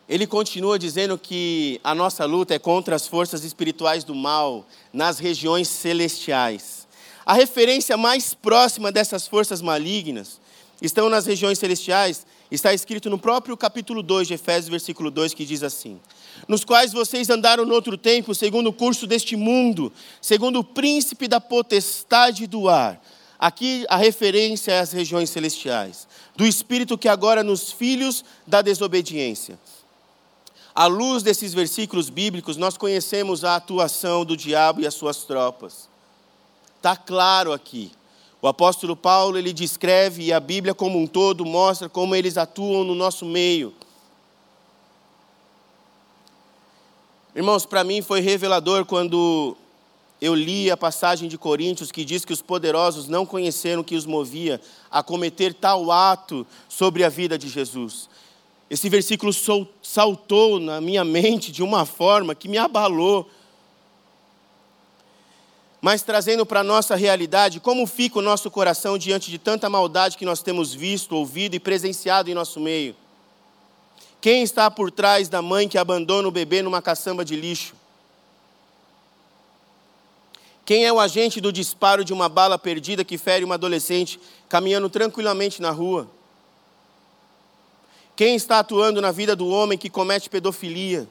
Ele 0.08 0.26
continua 0.26 0.78
dizendo 0.78 1.18
que 1.18 1.78
a 1.84 1.94
nossa 1.94 2.24
luta 2.24 2.54
é 2.54 2.58
contra 2.58 2.96
as 2.96 3.06
forças 3.06 3.44
espirituais 3.44 4.04
do 4.04 4.14
mal 4.14 4.66
nas 4.90 5.18
regiões 5.18 5.68
celestiais. 5.68 6.77
A 7.28 7.34
referência 7.34 7.94
mais 7.94 8.32
próxima 8.32 8.90
dessas 8.90 9.28
forças 9.28 9.60
malignas 9.60 10.40
estão 10.80 11.10
nas 11.10 11.26
regiões 11.26 11.58
celestiais, 11.58 12.24
está 12.50 12.72
escrito 12.72 13.10
no 13.10 13.18
próprio 13.18 13.54
capítulo 13.54 14.02
2 14.02 14.28
de 14.28 14.32
Efésios, 14.32 14.70
versículo 14.70 15.10
2, 15.10 15.34
que 15.34 15.44
diz 15.44 15.62
assim: 15.62 16.00
Nos 16.48 16.64
quais 16.64 16.90
vocês 16.90 17.28
andaram 17.28 17.66
no 17.66 17.74
outro 17.74 17.98
tempo, 17.98 18.34
segundo 18.34 18.68
o 18.68 18.72
curso 18.72 19.06
deste 19.06 19.36
mundo, 19.36 19.92
segundo 20.22 20.60
o 20.60 20.64
príncipe 20.64 21.28
da 21.28 21.38
potestade 21.38 22.46
do 22.46 22.66
ar. 22.66 22.98
Aqui 23.38 23.84
a 23.90 23.98
referência 23.98 24.72
é 24.72 24.80
às 24.80 24.92
regiões 24.92 25.28
celestiais, 25.28 26.08
do 26.34 26.46
espírito 26.46 26.96
que 26.96 27.08
agora 27.08 27.42
nos 27.42 27.70
filhos 27.70 28.24
da 28.46 28.62
desobediência. 28.62 29.58
À 30.74 30.86
luz 30.86 31.22
desses 31.22 31.52
versículos 31.52 32.08
bíblicos, 32.08 32.56
nós 32.56 32.78
conhecemos 32.78 33.44
a 33.44 33.56
atuação 33.56 34.24
do 34.24 34.34
diabo 34.34 34.80
e 34.80 34.86
as 34.86 34.94
suas 34.94 35.24
tropas. 35.24 35.87
Está 36.78 36.96
claro 36.96 37.52
aqui. 37.52 37.92
O 38.40 38.46
apóstolo 38.46 38.94
Paulo 38.94 39.36
ele 39.36 39.52
descreve 39.52 40.22
e 40.22 40.32
a 40.32 40.38
Bíblia 40.38 40.72
como 40.72 40.96
um 40.96 41.08
todo 41.08 41.44
mostra 41.44 41.88
como 41.88 42.14
eles 42.14 42.38
atuam 42.38 42.84
no 42.84 42.94
nosso 42.94 43.24
meio. 43.24 43.74
Irmãos, 47.34 47.66
para 47.66 47.82
mim 47.82 48.00
foi 48.00 48.20
revelador 48.20 48.84
quando 48.84 49.56
eu 50.20 50.36
li 50.36 50.70
a 50.70 50.76
passagem 50.76 51.28
de 51.28 51.36
Coríntios 51.36 51.90
que 51.90 52.04
diz 52.04 52.24
que 52.24 52.32
os 52.32 52.40
poderosos 52.40 53.08
não 53.08 53.26
conheceram 53.26 53.82
o 53.82 53.84
que 53.84 53.96
os 53.96 54.06
movia 54.06 54.60
a 54.88 55.02
cometer 55.02 55.52
tal 55.54 55.90
ato 55.90 56.46
sobre 56.68 57.02
a 57.02 57.08
vida 57.08 57.36
de 57.36 57.48
Jesus. 57.48 58.08
Esse 58.70 58.88
versículo 58.88 59.32
saltou 59.82 60.60
na 60.60 60.80
minha 60.80 61.04
mente 61.04 61.50
de 61.50 61.62
uma 61.62 61.84
forma 61.84 62.36
que 62.36 62.48
me 62.48 62.58
abalou 62.58 63.28
mas 65.80 66.02
trazendo 66.02 66.44
para 66.44 66.60
a 66.60 66.64
nossa 66.64 66.96
realidade 66.96 67.60
como 67.60 67.86
fica 67.86 68.18
o 68.18 68.22
nosso 68.22 68.50
coração 68.50 68.98
diante 68.98 69.30
de 69.30 69.38
tanta 69.38 69.70
maldade 69.70 70.16
que 70.16 70.24
nós 70.24 70.42
temos 70.42 70.74
visto, 70.74 71.14
ouvido 71.14 71.54
e 71.54 71.60
presenciado 71.60 72.30
em 72.30 72.34
nosso 72.34 72.58
meio. 72.60 72.96
Quem 74.20 74.42
está 74.42 74.68
por 74.70 74.90
trás 74.90 75.28
da 75.28 75.40
mãe 75.40 75.68
que 75.68 75.78
abandona 75.78 76.26
o 76.26 76.32
bebê 76.32 76.60
numa 76.62 76.82
caçamba 76.82 77.24
de 77.24 77.36
lixo? 77.36 77.74
Quem 80.64 80.84
é 80.84 80.92
o 80.92 81.00
agente 81.00 81.40
do 81.40 81.52
disparo 81.52 82.04
de 82.04 82.12
uma 82.12 82.28
bala 82.28 82.58
perdida 82.58 83.04
que 83.04 83.16
fere 83.16 83.44
uma 83.44 83.54
adolescente 83.54 84.20
caminhando 84.48 84.90
tranquilamente 84.90 85.62
na 85.62 85.70
rua? 85.70 86.08
Quem 88.16 88.34
está 88.34 88.58
atuando 88.58 89.00
na 89.00 89.12
vida 89.12 89.36
do 89.36 89.48
homem 89.48 89.78
que 89.78 89.88
comete 89.88 90.28
pedofilia? 90.28 91.08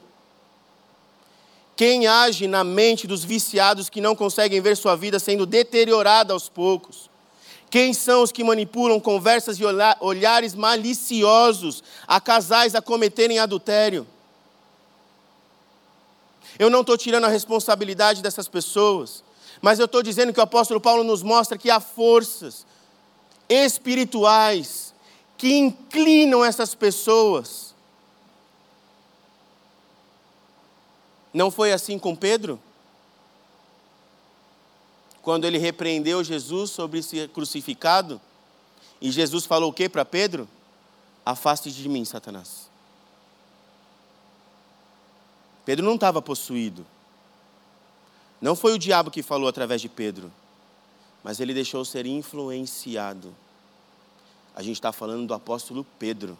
Quem 1.78 2.08
age 2.08 2.48
na 2.48 2.64
mente 2.64 3.06
dos 3.06 3.22
viciados 3.22 3.88
que 3.88 4.00
não 4.00 4.16
conseguem 4.16 4.60
ver 4.60 4.76
sua 4.76 4.96
vida 4.96 5.20
sendo 5.20 5.46
deteriorada 5.46 6.32
aos 6.32 6.48
poucos? 6.48 7.08
Quem 7.70 7.94
são 7.94 8.24
os 8.24 8.32
que 8.32 8.42
manipulam 8.42 8.98
conversas 8.98 9.60
e 9.60 9.64
olhares 10.00 10.56
maliciosos 10.56 11.84
a 12.04 12.20
casais 12.20 12.74
a 12.74 12.82
cometerem 12.82 13.38
adultério? 13.38 14.04
Eu 16.58 16.68
não 16.68 16.80
estou 16.80 16.98
tirando 16.98 17.26
a 17.26 17.28
responsabilidade 17.28 18.22
dessas 18.22 18.48
pessoas, 18.48 19.22
mas 19.62 19.78
eu 19.78 19.84
estou 19.84 20.02
dizendo 20.02 20.32
que 20.32 20.40
o 20.40 20.42
apóstolo 20.42 20.80
Paulo 20.80 21.04
nos 21.04 21.22
mostra 21.22 21.56
que 21.56 21.70
há 21.70 21.78
forças 21.78 22.66
espirituais 23.48 24.92
que 25.36 25.56
inclinam 25.56 26.44
essas 26.44 26.74
pessoas. 26.74 27.67
Não 31.32 31.50
foi 31.50 31.72
assim 31.72 31.98
com 31.98 32.14
Pedro? 32.16 32.60
Quando 35.22 35.44
ele 35.44 35.58
repreendeu 35.58 36.24
Jesus 36.24 36.70
sobre 36.70 37.02
ser 37.02 37.28
crucificado, 37.28 38.20
e 39.00 39.10
Jesus 39.10 39.44
falou 39.44 39.70
o 39.70 39.72
que 39.72 39.88
para 39.88 40.04
Pedro? 40.04 40.48
Afaste 41.24 41.70
de 41.70 41.88
mim, 41.88 42.04
Satanás. 42.04 42.68
Pedro 45.64 45.84
não 45.84 45.96
estava 45.96 46.22
possuído. 46.22 46.86
Não 48.40 48.56
foi 48.56 48.72
o 48.72 48.78
diabo 48.78 49.10
que 49.10 49.22
falou 49.22 49.48
através 49.48 49.80
de 49.80 49.88
Pedro, 49.88 50.32
mas 51.22 51.40
ele 51.40 51.52
deixou 51.52 51.84
ser 51.84 52.06
influenciado. 52.06 53.34
A 54.54 54.62
gente 54.62 54.76
está 54.76 54.92
falando 54.92 55.26
do 55.26 55.34
apóstolo 55.34 55.84
Pedro. 55.98 56.38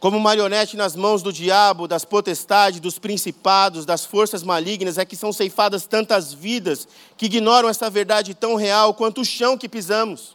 Como 0.00 0.18
marionete 0.18 0.78
nas 0.78 0.96
mãos 0.96 1.22
do 1.22 1.30
diabo, 1.30 1.86
das 1.86 2.06
potestades, 2.06 2.80
dos 2.80 2.98
principados, 2.98 3.84
das 3.84 4.02
forças 4.02 4.42
malignas, 4.42 4.96
é 4.96 5.04
que 5.04 5.14
são 5.14 5.30
ceifadas 5.30 5.86
tantas 5.86 6.32
vidas 6.32 6.88
que 7.18 7.26
ignoram 7.26 7.68
essa 7.68 7.90
verdade 7.90 8.32
tão 8.32 8.54
real 8.54 8.94
quanto 8.94 9.20
o 9.20 9.24
chão 9.26 9.58
que 9.58 9.68
pisamos. 9.68 10.34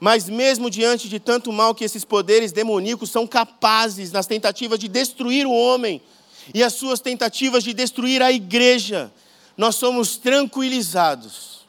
Mas 0.00 0.28
mesmo 0.28 0.68
diante 0.68 1.08
de 1.08 1.20
tanto 1.20 1.52
mal 1.52 1.76
que 1.76 1.84
esses 1.84 2.04
poderes 2.04 2.50
demoníacos 2.50 3.08
são 3.08 3.24
capazes 3.24 4.10
nas 4.10 4.26
tentativas 4.26 4.80
de 4.80 4.88
destruir 4.88 5.46
o 5.46 5.52
homem 5.52 6.02
e 6.52 6.60
as 6.60 6.72
suas 6.72 6.98
tentativas 6.98 7.62
de 7.62 7.72
destruir 7.72 8.20
a 8.20 8.32
igreja, 8.32 9.12
nós 9.56 9.76
somos 9.76 10.16
tranquilizados. 10.16 11.63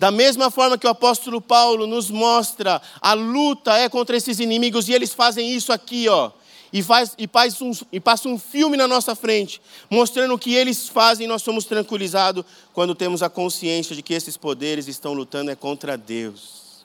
Da 0.00 0.10
mesma 0.10 0.50
forma 0.50 0.78
que 0.78 0.86
o 0.86 0.90
apóstolo 0.90 1.42
Paulo 1.42 1.86
nos 1.86 2.10
mostra, 2.10 2.80
a 3.02 3.12
luta 3.12 3.76
é 3.76 3.86
contra 3.86 4.16
esses 4.16 4.40
inimigos 4.40 4.88
e 4.88 4.94
eles 4.94 5.12
fazem 5.12 5.52
isso 5.54 5.74
aqui, 5.74 6.08
ó. 6.08 6.30
E, 6.72 6.82
faz, 6.82 7.14
e, 7.18 7.28
faz 7.28 7.60
um, 7.60 7.70
e 7.92 8.00
passa 8.00 8.26
um 8.26 8.38
filme 8.38 8.78
na 8.78 8.88
nossa 8.88 9.14
frente, 9.14 9.60
mostrando 9.90 10.32
o 10.32 10.38
que 10.38 10.54
eles 10.54 10.88
fazem, 10.88 11.26
nós 11.26 11.42
somos 11.42 11.66
tranquilizados 11.66 12.46
quando 12.72 12.94
temos 12.94 13.22
a 13.22 13.28
consciência 13.28 13.94
de 13.94 14.00
que 14.00 14.14
esses 14.14 14.38
poderes 14.38 14.88
estão 14.88 15.12
lutando 15.12 15.50
é 15.50 15.54
contra 15.54 15.98
Deus 15.98 16.82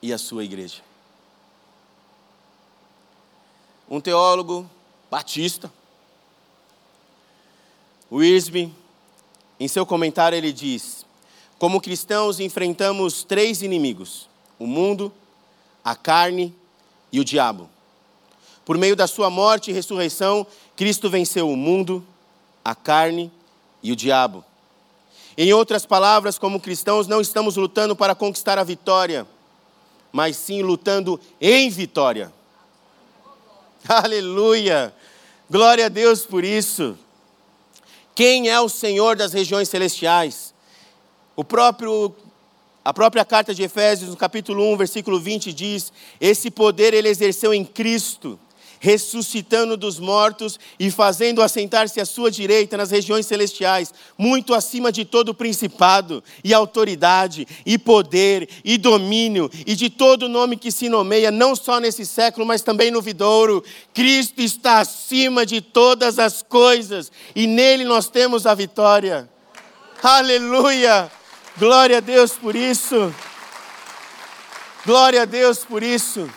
e 0.00 0.12
a 0.12 0.18
sua 0.18 0.44
igreja. 0.44 0.80
Um 3.90 4.00
teólogo 4.00 4.70
batista, 5.10 5.72
Wisby, 8.12 8.72
em 9.58 9.66
seu 9.66 9.84
comentário, 9.84 10.36
ele 10.36 10.52
diz: 10.52 11.05
Como 11.58 11.80
cristãos, 11.80 12.38
enfrentamos 12.38 13.24
três 13.24 13.62
inimigos: 13.62 14.28
o 14.58 14.66
mundo, 14.66 15.12
a 15.84 15.94
carne 15.94 16.54
e 17.12 17.20
o 17.20 17.24
diabo. 17.24 17.70
Por 18.64 18.76
meio 18.76 18.96
da 18.96 19.06
sua 19.06 19.30
morte 19.30 19.70
e 19.70 19.74
ressurreição, 19.74 20.46
Cristo 20.74 21.08
venceu 21.08 21.48
o 21.48 21.56
mundo, 21.56 22.04
a 22.64 22.74
carne 22.74 23.30
e 23.82 23.92
o 23.92 23.96
diabo. 23.96 24.44
Em 25.38 25.52
outras 25.52 25.86
palavras, 25.86 26.38
como 26.38 26.58
cristãos, 26.58 27.06
não 27.06 27.20
estamos 27.20 27.56
lutando 27.56 27.94
para 27.94 28.14
conquistar 28.14 28.58
a 28.58 28.64
vitória, 28.64 29.26
mas 30.10 30.36
sim 30.36 30.62
lutando 30.62 31.20
em 31.40 31.70
vitória. 31.70 32.32
Aleluia! 33.88 34.92
Glória 35.48 35.86
a 35.86 35.88
Deus 35.88 36.26
por 36.26 36.42
isso. 36.42 36.98
Quem 38.16 38.48
é 38.48 38.60
o 38.60 38.68
Senhor 38.68 39.14
das 39.14 39.32
regiões 39.32 39.68
celestiais? 39.68 40.55
O 41.36 41.44
próprio 41.44 42.14
a 42.82 42.94
própria 42.94 43.24
carta 43.24 43.52
de 43.52 43.64
Efésios, 43.64 44.10
no 44.10 44.16
capítulo 44.16 44.72
1, 44.72 44.76
versículo 44.76 45.20
20 45.20 45.52
diz: 45.52 45.92
"Esse 46.20 46.50
poder 46.50 46.94
ele 46.94 47.08
exerceu 47.08 47.52
em 47.52 47.64
Cristo, 47.64 48.38
ressuscitando 48.80 49.76
dos 49.76 49.98
mortos 49.98 50.58
e 50.78 50.90
fazendo 50.90 51.42
assentar-se 51.42 52.00
à 52.00 52.06
sua 52.06 52.30
direita 52.30 52.76
nas 52.76 52.90
regiões 52.90 53.26
celestiais, 53.26 53.92
muito 54.16 54.54
acima 54.54 54.92
de 54.92 55.04
todo 55.04 55.34
principado 55.34 56.22
e 56.44 56.54
autoridade 56.54 57.46
e 57.66 57.76
poder 57.76 58.48
e 58.64 58.78
domínio 58.78 59.50
e 59.66 59.74
de 59.74 59.90
todo 59.90 60.28
nome 60.28 60.56
que 60.56 60.70
se 60.70 60.88
nomeia, 60.88 61.30
não 61.30 61.56
só 61.56 61.80
nesse 61.80 62.06
século, 62.06 62.46
mas 62.46 62.62
também 62.62 62.90
no 62.90 63.02
vidouro. 63.02 63.64
Cristo 63.92 64.40
está 64.40 64.78
acima 64.78 65.44
de 65.44 65.60
todas 65.60 66.18
as 66.18 66.42
coisas 66.42 67.10
e 67.34 67.46
nele 67.46 67.84
nós 67.84 68.08
temos 68.08 68.46
a 68.46 68.54
vitória. 68.54 69.28
Aleluia! 70.02 71.10
Glória 71.58 71.96
a 71.96 72.00
Deus 72.00 72.32
por 72.32 72.54
isso. 72.54 73.14
Glória 74.84 75.22
a 75.22 75.24
Deus 75.24 75.64
por 75.64 75.82
isso. 75.82 76.30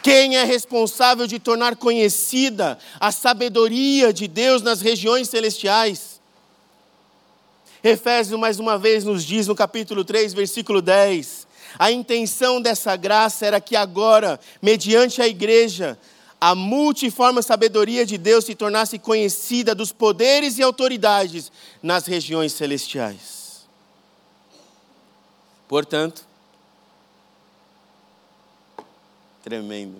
Quem 0.00 0.36
é 0.36 0.44
responsável 0.44 1.26
de 1.26 1.40
tornar 1.40 1.74
conhecida 1.74 2.78
a 3.00 3.10
sabedoria 3.10 4.12
de 4.12 4.28
Deus 4.28 4.62
nas 4.62 4.80
regiões 4.80 5.28
celestiais? 5.28 6.20
Efésios, 7.82 8.38
mais 8.38 8.60
uma 8.60 8.78
vez, 8.78 9.02
nos 9.02 9.24
diz 9.24 9.48
no 9.48 9.54
capítulo 9.56 10.04
3, 10.04 10.32
versículo 10.32 10.80
10: 10.80 11.48
a 11.76 11.90
intenção 11.90 12.60
dessa 12.60 12.94
graça 12.94 13.44
era 13.44 13.60
que 13.60 13.74
agora, 13.74 14.38
mediante 14.60 15.20
a 15.20 15.26
igreja, 15.26 15.98
a 16.40 16.54
multiforme 16.54 17.42
sabedoria 17.42 18.06
de 18.06 18.16
Deus 18.16 18.44
se 18.44 18.54
tornasse 18.54 18.96
conhecida 18.96 19.74
dos 19.74 19.90
poderes 19.90 20.56
e 20.58 20.62
autoridades 20.62 21.50
nas 21.82 22.06
regiões 22.06 22.52
celestiais. 22.52 23.41
Portanto, 25.72 26.26
Tremendo. 29.42 29.96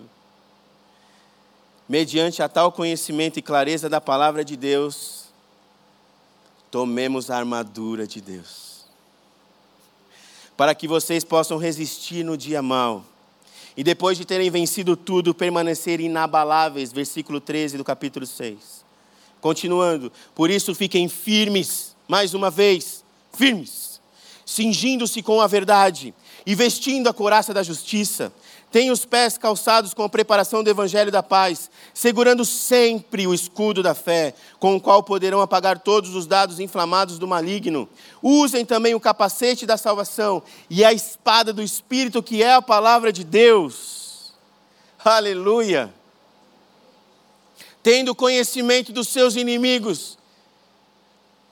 Mediante 1.88 2.42
a 2.42 2.48
tal 2.48 2.70
conhecimento 2.70 3.38
e 3.38 3.42
clareza 3.42 3.88
da 3.88 3.98
palavra 3.98 4.44
de 4.44 4.54
Deus, 4.54 5.28
tomemos 6.70 7.30
a 7.30 7.38
armadura 7.38 8.06
de 8.06 8.20
Deus. 8.20 8.84
Para 10.58 10.74
que 10.74 10.86
vocês 10.86 11.24
possam 11.24 11.56
resistir 11.56 12.22
no 12.22 12.36
dia 12.36 12.60
mau. 12.60 13.02
E 13.74 13.82
depois 13.82 14.18
de 14.18 14.26
terem 14.26 14.50
vencido 14.50 14.94
tudo, 14.94 15.34
permanecer 15.34 16.00
inabaláveis. 16.00 16.92
Versículo 16.92 17.40
13 17.40 17.78
do 17.78 17.84
capítulo 17.84 18.26
6. 18.26 18.84
Continuando. 19.40 20.12
Por 20.34 20.50
isso 20.50 20.74
fiquem 20.74 21.08
firmes, 21.08 21.96
mais 22.06 22.34
uma 22.34 22.50
vez, 22.50 23.02
firmes, 23.32 23.91
cingindo-se 24.44 25.22
com 25.22 25.40
a 25.40 25.46
verdade 25.46 26.14
e 26.44 26.54
vestindo 26.54 27.08
a 27.08 27.14
couraça 27.14 27.54
da 27.54 27.62
justiça 27.62 28.32
Tenha 28.72 28.90
os 28.90 29.04
pés 29.04 29.36
calçados 29.36 29.92
com 29.92 30.02
a 30.02 30.08
preparação 30.08 30.64
do 30.64 30.70
evangelho 30.70 31.12
da 31.12 31.22
paz, 31.22 31.70
segurando 31.92 32.42
sempre 32.42 33.26
o 33.26 33.34
escudo 33.34 33.82
da 33.82 33.94
fé, 33.94 34.34
com 34.58 34.74
o 34.74 34.80
qual 34.80 35.02
poderão 35.02 35.42
apagar 35.42 35.78
todos 35.78 36.14
os 36.14 36.26
dados 36.26 36.58
inflamados 36.58 37.18
do 37.18 37.28
maligno. 37.28 37.86
Usem 38.22 38.64
também 38.64 38.94
o 38.94 39.00
capacete 39.00 39.66
da 39.66 39.76
salvação 39.76 40.42
e 40.70 40.82
a 40.86 40.90
espada 40.90 41.52
do 41.52 41.62
Espírito, 41.62 42.22
que 42.22 42.42
é 42.42 42.54
a 42.54 42.62
palavra 42.62 43.12
de 43.12 43.24
Deus. 43.24 44.32
Aleluia! 45.04 45.92
Tendo 47.82 48.14
conhecimento 48.14 48.90
dos 48.90 49.08
seus 49.08 49.36
inimigos, 49.36 50.16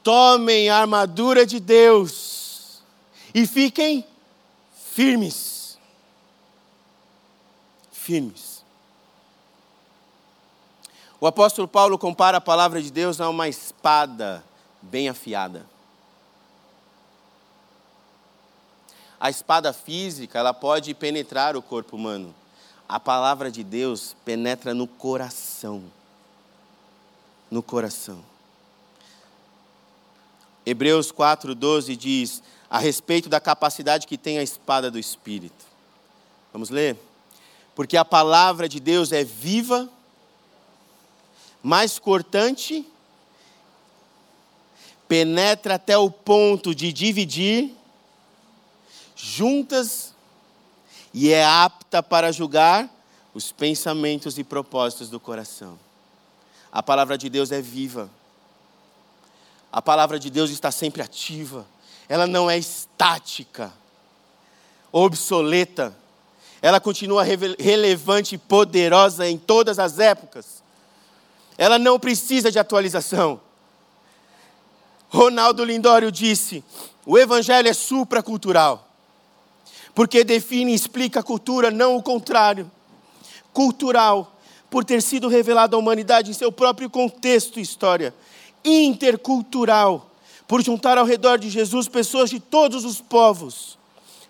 tomem 0.02 0.70
a 0.70 0.78
armadura 0.78 1.44
de 1.44 1.60
Deus 1.60 2.29
e 3.34 3.46
fiquem 3.46 4.06
firmes 4.74 5.60
firmes. 8.10 8.64
O 11.20 11.26
apóstolo 11.26 11.68
Paulo 11.68 11.96
compara 11.96 12.38
a 12.38 12.40
palavra 12.40 12.82
de 12.82 12.90
Deus 12.90 13.20
a 13.20 13.28
uma 13.28 13.46
espada 13.46 14.42
bem 14.82 15.08
afiada. 15.08 15.64
A 19.20 19.28
espada 19.28 19.72
física, 19.72 20.38
ela 20.38 20.54
pode 20.54 20.94
penetrar 20.94 21.56
o 21.56 21.62
corpo 21.62 21.94
humano. 21.94 22.34
A 22.88 22.98
palavra 22.98 23.50
de 23.50 23.62
Deus 23.62 24.16
penetra 24.24 24.74
no 24.74 24.88
coração. 24.88 25.84
No 27.50 27.62
coração. 27.62 28.24
Hebreus 30.64 31.12
4:12 31.12 31.96
diz 31.96 32.42
a 32.70 32.78
respeito 32.78 33.28
da 33.28 33.40
capacidade 33.40 34.06
que 34.06 34.16
tem 34.16 34.38
a 34.38 34.42
espada 34.42 34.90
do 34.90 34.98
espírito. 34.98 35.66
Vamos 36.52 36.70
ler? 36.70 36.96
Porque 37.74 37.96
a 37.96 38.04
palavra 38.04 38.68
de 38.68 38.78
Deus 38.78 39.10
é 39.10 39.24
viva, 39.24 39.88
mais 41.60 41.98
cortante, 41.98 42.86
penetra 45.08 45.74
até 45.74 45.98
o 45.98 46.08
ponto 46.08 46.72
de 46.72 46.92
dividir 46.92 47.74
juntas 49.16 50.14
e 51.12 51.32
é 51.32 51.44
apta 51.44 52.00
para 52.02 52.30
julgar 52.30 52.88
os 53.34 53.50
pensamentos 53.50 54.38
e 54.38 54.44
propósitos 54.44 55.10
do 55.10 55.18
coração. 55.18 55.78
A 56.70 56.82
palavra 56.82 57.18
de 57.18 57.28
Deus 57.28 57.50
é 57.50 57.60
viva. 57.60 58.08
A 59.72 59.82
palavra 59.82 60.18
de 60.18 60.30
Deus 60.30 60.50
está 60.50 60.70
sempre 60.70 61.02
ativa. 61.02 61.66
Ela 62.10 62.26
não 62.26 62.50
é 62.50 62.58
estática, 62.58 63.72
obsoleta. 64.90 65.96
Ela 66.60 66.80
continua 66.80 67.22
relevante 67.22 68.34
e 68.34 68.38
poderosa 68.38 69.28
em 69.28 69.38
todas 69.38 69.78
as 69.78 70.00
épocas. 70.00 70.60
Ela 71.56 71.78
não 71.78 72.00
precisa 72.00 72.50
de 72.50 72.58
atualização. 72.58 73.40
Ronaldo 75.08 75.64
Lindório 75.64 76.10
disse: 76.10 76.64
o 77.06 77.16
evangelho 77.16 77.68
é 77.68 77.72
supracultural, 77.72 78.88
porque 79.94 80.24
define 80.24 80.72
e 80.72 80.74
explica 80.74 81.20
a 81.20 81.22
cultura, 81.22 81.70
não 81.70 81.94
o 81.94 82.02
contrário. 82.02 82.68
Cultural, 83.52 84.36
por 84.68 84.84
ter 84.84 85.00
sido 85.00 85.28
revelado 85.28 85.76
à 85.76 85.78
humanidade 85.78 86.32
em 86.32 86.34
seu 86.34 86.50
próprio 86.50 86.90
contexto 86.90 87.60
e 87.60 87.62
história. 87.62 88.12
Intercultural, 88.64 90.09
por 90.50 90.64
juntar 90.64 90.98
ao 90.98 91.06
redor 91.06 91.38
de 91.38 91.48
Jesus 91.48 91.86
pessoas 91.86 92.28
de 92.28 92.40
todos 92.40 92.84
os 92.84 93.00
povos. 93.00 93.78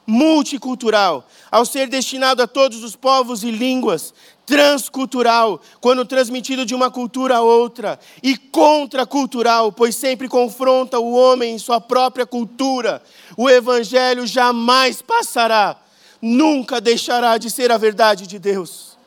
Multicultural, 0.06 1.26
ao 1.50 1.64
ser 1.64 1.88
destinado 1.88 2.42
a 2.42 2.46
todos 2.46 2.84
os 2.84 2.94
povos 2.94 3.42
e 3.42 3.50
línguas, 3.50 4.12
transcultural, 4.44 5.62
quando 5.80 6.04
transmitido 6.04 6.66
de 6.66 6.74
uma 6.74 6.90
cultura 6.90 7.36
a 7.36 7.40
outra, 7.40 7.98
e 8.22 8.36
contracultural, 8.36 9.72
pois 9.72 9.96
sempre 9.96 10.28
confronta 10.28 10.98
o 10.98 11.14
homem 11.14 11.54
em 11.54 11.58
sua 11.58 11.80
própria 11.80 12.26
cultura. 12.26 13.02
O 13.34 13.48
Evangelho 13.48 14.26
jamais 14.26 15.00
passará, 15.00 15.74
nunca 16.20 16.82
deixará 16.82 17.38
de 17.38 17.48
ser 17.48 17.72
a 17.72 17.78
verdade 17.78 18.26
de 18.26 18.38
Deus. 18.38 18.98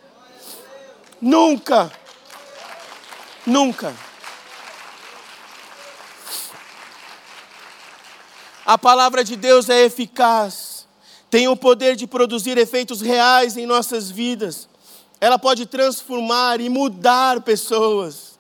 Nunca. 1.22 1.92
Nunca. 3.46 3.94
A 8.66 8.78
palavra 8.78 9.24
de 9.24 9.36
Deus 9.36 9.70
é 9.70 9.86
eficaz, 9.86 10.88
tem 11.30 11.48
o 11.48 11.56
poder 11.56 11.96
de 11.96 12.08
produzir 12.08 12.58
efeitos 12.58 13.02
reais 13.02 13.58
em 13.58 13.66
nossas 13.66 14.10
vidas 14.10 14.70
ela 15.24 15.40
pode 15.40 15.66
transformar 15.66 16.60
e 16.60 16.68
mudar 16.68 17.40
pessoas. 17.44 18.38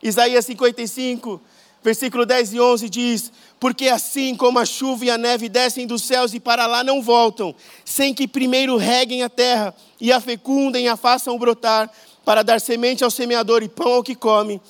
Isaías 0.00 0.46
55, 0.46 1.40
versículo 1.82 2.24
10 2.24 2.52
e 2.52 2.60
11 2.60 2.88
diz: 2.88 3.32
Porque 3.58 3.88
assim 3.88 4.36
como 4.36 4.60
a 4.60 4.64
chuva 4.64 5.06
e 5.06 5.10
a 5.10 5.18
neve 5.18 5.48
descem 5.48 5.88
dos 5.88 6.04
céus 6.04 6.32
e 6.34 6.38
para 6.38 6.68
lá 6.68 6.84
não 6.84 7.02
voltam, 7.02 7.52
sem 7.84 8.14
que 8.14 8.28
primeiro 8.28 8.76
reguem 8.76 9.24
a 9.24 9.28
terra 9.28 9.74
e 10.00 10.12
a 10.12 10.20
fecundem 10.20 10.84
e 10.84 10.88
a 10.88 10.96
façam 10.96 11.36
brotar, 11.36 11.90
para 12.24 12.44
dar 12.44 12.60
semente 12.60 13.02
ao 13.02 13.10
semeador 13.10 13.64
e 13.64 13.68
pão 13.68 13.94
ao 13.94 14.04
que 14.04 14.14
come, 14.14 14.62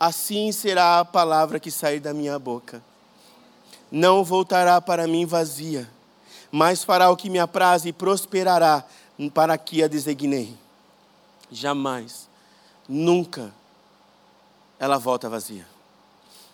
assim 0.00 0.50
será 0.50 0.98
a 0.98 1.04
palavra 1.04 1.60
que 1.60 1.70
sair 1.70 2.00
da 2.00 2.12
minha 2.12 2.36
boca. 2.40 2.82
Não 3.92 4.24
voltará 4.24 4.80
para 4.80 5.06
mim 5.06 5.24
vazia, 5.24 5.88
mas 6.50 6.82
fará 6.82 7.10
o 7.10 7.16
que 7.16 7.30
me 7.30 7.38
apraz 7.38 7.84
e 7.84 7.92
prosperará 7.92 8.84
para 9.32 9.56
que 9.56 9.84
a 9.84 9.86
designei 9.86 10.56
jamais, 11.52 12.28
nunca 12.88 13.52
ela 14.78 14.98
volta 14.98 15.28
vazia. 15.28 15.66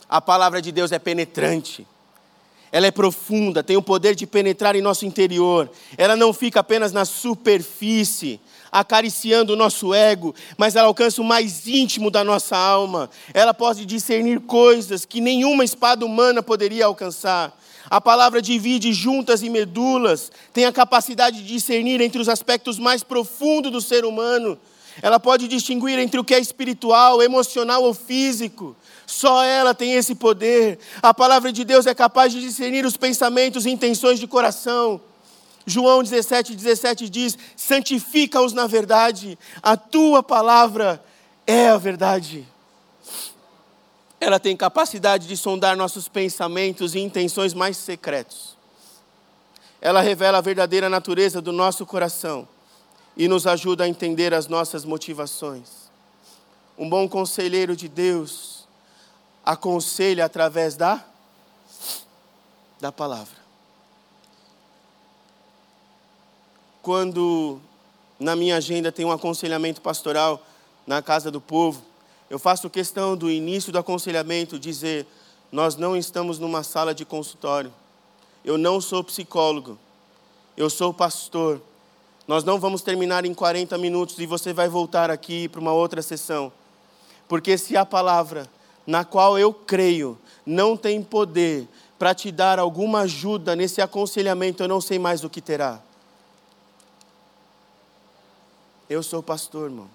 A 0.09 0.21
palavra 0.21 0.61
de 0.61 0.73
Deus 0.73 0.93
é 0.93 0.99
penetrante, 0.99 1.87
ela 2.71 2.87
é 2.87 2.91
profunda, 2.91 3.63
tem 3.63 3.77
o 3.77 3.83
poder 3.83 4.15
de 4.15 4.27
penetrar 4.27 4.77
em 4.77 4.83
nosso 4.83 5.07
interior. 5.07 5.71
Ela 5.97 6.17
não 6.17 6.35
fica 6.35 6.61
apenas 6.61 6.93
na 6.93 7.05
superfície, 7.05 8.41
acariciando 8.71 9.53
o 9.53 9.57
nosso 9.57 9.95
ego, 9.95 10.35
mas 10.57 10.77
ela 10.77 10.89
alcança 10.89 11.21
o 11.21 11.25
mais 11.25 11.67
íntimo 11.67 12.11
da 12.11 12.23
nossa 12.25 12.57
alma. 12.57 13.11
Ela 13.33 13.55
pode 13.55 13.87
discernir 13.87 14.41
coisas 14.41 15.05
que 15.05 15.21
nenhuma 15.21 15.65
espada 15.65 16.05
humana 16.05 16.43
poderia 16.43 16.87
alcançar. 16.87 17.57
A 17.91 18.01
palavra 18.01 18.43
divide 18.43 18.93
juntas 18.93 19.43
e 19.43 19.49
medulas, 19.49 20.31
tem 20.53 20.67
a 20.67 20.73
capacidade 20.73 21.39
de 21.39 21.47
discernir 21.47 22.01
entre 22.01 22.21
os 22.21 22.29
aspectos 22.29 22.79
mais 22.79 23.03
profundos 23.03 23.73
do 23.73 23.81
ser 23.81 24.05
humano 24.05 24.59
ela 25.03 25.21
pode 25.21 25.47
distinguir 25.47 25.99
entre 25.99 26.19
o 26.19 26.25
que 26.25 26.35
é 26.35 26.41
espiritual, 26.41 27.23
emocional 27.23 27.83
ou 27.83 27.95
físico. 27.95 28.77
Só 29.07 29.43
ela 29.45 29.75
tem 29.75 29.95
esse 29.95 30.15
poder. 30.15 30.79
A 31.03 31.15
palavra 31.15 31.53
de 31.53 31.65
Deus 31.65 31.87
é 31.87 31.95
capaz 31.95 32.33
de 32.33 32.41
discernir 32.41 32.85
os 32.85 32.97
pensamentos 32.97 33.65
e 33.65 33.71
intenções 33.71 34.19
de 34.19 34.27
coração. 34.27 35.01
João 35.69 36.03
17, 36.03 36.55
17 36.57 37.09
diz: 37.09 37.37
santifica-os 37.57 38.53
na 38.53 38.67
verdade, 38.67 39.39
a 39.63 39.77
tua 39.77 40.23
palavra 40.23 41.03
é 41.47 41.69
a 41.69 41.77
verdade. 41.77 42.47
Ela 44.21 44.41
tem 44.41 44.57
capacidade 44.57 45.29
de 45.29 45.37
sondar 45.37 45.77
nossos 45.77 46.09
pensamentos 46.09 46.95
e 46.95 46.99
intenções 46.99 47.55
mais 47.55 47.77
secretos. 47.77 48.57
Ela 49.81 50.01
revela 50.01 50.39
a 50.39 50.41
verdadeira 50.41 50.89
natureza 50.89 51.41
do 51.41 51.53
nosso 51.53 51.87
coração 51.87 52.49
e 53.17 53.29
nos 53.29 53.47
ajuda 53.47 53.85
a 53.85 53.89
entender 53.89 54.35
as 54.35 54.49
nossas 54.49 54.85
motivações. 54.85 55.69
Um 56.77 56.89
bom 56.89 57.09
conselheiro 57.09 57.77
de 57.77 57.89
Deus 57.89 58.67
aconselha 59.45 60.25
através 60.25 60.77
da 60.77 61.05
da 62.81 62.93
palavra. 62.93 63.48
Quando 66.83 67.61
na 68.19 68.35
minha 68.35 68.57
agenda 68.57 68.91
tem 68.91 69.05
um 69.05 69.13
aconselhamento 69.13 69.81
pastoral 69.81 70.45
na 70.87 71.03
casa 71.03 71.31
do 71.31 71.41
povo, 71.41 71.83
eu 72.31 72.39
faço 72.39 72.71
questão 72.71 73.17
do 73.17 73.31
início 73.31 73.73
do 73.73 73.79
aconselhamento 73.79 74.59
dizer: 74.59 75.07
nós 75.53 75.77
não 75.77 75.97
estamos 75.97 76.39
numa 76.39 76.63
sala 76.63 76.95
de 76.95 77.05
consultório. 77.05 77.73
Eu 78.45 78.57
não 78.57 78.81
sou 78.81 79.03
psicólogo. 79.03 79.79
Eu 80.57 80.69
sou 80.69 80.93
pastor 80.93 81.61
nós 82.29 82.45
não 82.45 82.61
vamos 82.61 82.83
terminar 82.83 83.25
em 83.25 83.33
40 83.33 83.79
minutos 83.79 84.19
e 84.19 84.27
você 84.27 84.53
vai 84.53 84.69
voltar 84.69 85.11
aqui 85.11 85.49
para 85.49 85.63
uma 85.63 85.73
outra 85.73 86.03
sessão. 86.03 86.53
Porque 87.27 87.57
se 87.57 87.75
a 87.75 87.87
palavra 87.87 88.47
na 88.87 89.03
qual 89.03 89.39
eu 89.39 89.51
creio 89.51 90.19
não 90.45 90.77
tem 90.77 91.03
poder 91.03 91.67
para 91.99 92.15
te 92.15 92.31
dar 92.31 92.59
alguma 92.59 93.01
ajuda 93.01 93.57
nesse 93.57 93.81
aconselhamento, 93.81 94.63
eu 94.63 94.69
não 94.69 94.79
sei 94.79 94.99
mais 94.99 95.25
o 95.25 95.31
que 95.31 95.41
terá. 95.41 95.81
Eu 98.89 99.03
sou 99.03 99.23
pastor, 99.23 99.71
irmão. 99.71 99.91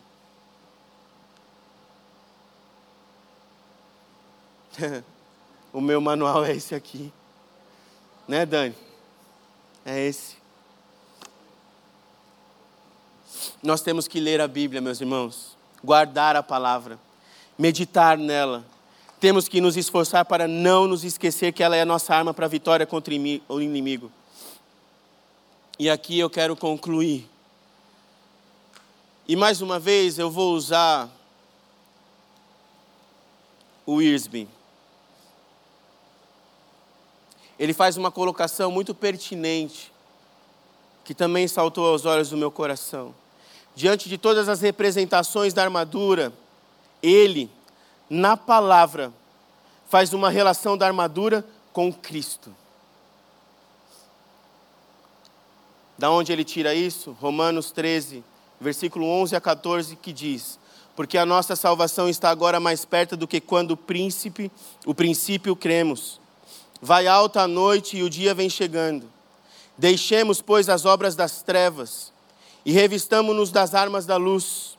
o 5.74 5.82
meu 5.82 6.00
manual 6.00 6.46
é 6.46 6.56
esse 6.56 6.76
aqui. 6.76 7.12
Né, 8.28 8.46
Dani? 8.46 8.76
É 9.84 10.06
esse. 10.06 10.38
Nós 13.64 13.82
temos 13.82 14.08
que 14.08 14.20
ler 14.20 14.40
a 14.40 14.48
Bíblia, 14.48 14.80
meus 14.80 15.02
irmãos, 15.02 15.58
guardar 15.84 16.36
a 16.36 16.44
palavra, 16.44 17.00
meditar 17.58 18.18
nela. 18.18 18.64
Temos 19.20 19.48
que 19.48 19.60
nos 19.60 19.76
esforçar 19.76 20.26
para 20.26 20.48
não 20.48 20.88
nos 20.88 21.04
esquecer 21.04 21.52
que 21.52 21.64
ela 21.64 21.76
é 21.76 21.82
a 21.82 21.86
nossa 21.86 22.14
arma 22.14 22.34
para 22.34 22.46
a 22.46 22.50
vitória 22.50 22.86
contra 22.86 23.14
o 23.48 23.62
inimigo. 23.62 24.12
E 25.80 25.90
aqui 25.90 26.20
eu 26.20 26.30
quero 26.30 26.56
concluir. 26.56 27.33
E 29.28 29.36
mais 29.36 29.62
uma 29.62 29.80
vez 29.80 30.20
eu 30.20 30.30
vou 30.30 30.54
usar 30.54 31.10
o 33.86 34.02
Irsby. 34.02 34.48
Ele 37.58 37.74
faz 37.74 37.98
uma 37.98 38.12
colocação 38.12 38.72
muito 38.72 38.94
pertinente, 38.94 39.92
que 41.04 41.14
também 41.14 41.48
saltou 41.48 41.88
aos 41.88 42.06
olhos 42.06 42.30
do 42.30 42.38
meu 42.38 42.52
coração 42.52 43.14
diante 43.76 44.08
de 44.08 44.18
todas 44.18 44.48
as 44.48 44.62
representações 44.62 45.54
da 45.54 45.64
armadura, 45.64 46.32
ele, 47.02 47.50
na 48.10 48.38
palavra, 48.38 49.12
faz 49.90 50.14
uma 50.14 50.30
relação 50.30 50.78
da 50.78 50.86
armadura 50.86 51.46
com 51.72 51.92
Cristo. 51.92 52.56
Da 55.98 56.10
onde 56.12 56.32
ele 56.32 56.44
tira 56.44 56.74
isso? 56.74 57.16
Romanos 57.20 57.72
13, 57.72 58.24
versículo 58.64 59.06
11 59.06 59.36
a 59.36 59.42
14, 59.42 59.96
que 59.96 60.12
diz: 60.12 60.58
Porque 60.96 61.18
a 61.18 61.26
nossa 61.26 61.56
salvação 61.56 62.10
está 62.10 62.30
agora 62.30 62.60
mais 62.60 62.86
perto 62.86 63.16
do 63.16 63.28
que 63.28 63.40
quando 63.40 63.72
o 63.72 63.78
príncipe, 63.78 64.52
o 64.86 64.96
princípio 64.96 65.56
cremos. 65.56 66.20
Vai 66.82 67.08
alta 67.08 67.42
a 67.42 67.48
noite 67.48 67.98
e 67.98 68.04
o 68.04 68.10
dia 68.10 68.34
vem 68.34 68.50
chegando. 68.50 69.10
Deixemos, 69.78 70.42
pois, 70.42 70.70
as 70.70 70.86
obras 70.86 71.16
das 71.16 71.42
trevas 71.42 72.12
e 72.66 72.72
revistamo-nos 72.72 73.52
das 73.52 73.74
armas 73.74 74.06
da 74.06 74.18
luz. 74.18 74.78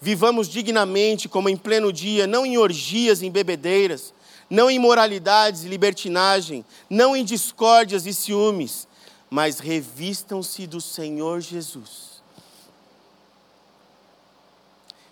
Vivamos 0.00 0.48
dignamente, 0.48 1.28
como 1.28 1.48
em 1.48 1.56
pleno 1.56 1.92
dia, 1.92 2.26
não 2.26 2.44
em 2.44 2.58
orgias 2.58 3.22
em 3.22 3.30
bebedeiras, 3.30 4.12
não 4.50 4.70
em 4.70 4.78
moralidades 4.78 5.64
e 5.64 5.68
libertinagem, 5.68 6.64
não 6.88 7.16
em 7.16 7.24
discórdias 7.24 8.06
e 8.06 8.12
ciúmes, 8.12 8.86
mas 9.30 9.58
revistam-se 9.58 10.66
do 10.66 10.80
Senhor 10.80 11.40
Jesus. 11.40 12.13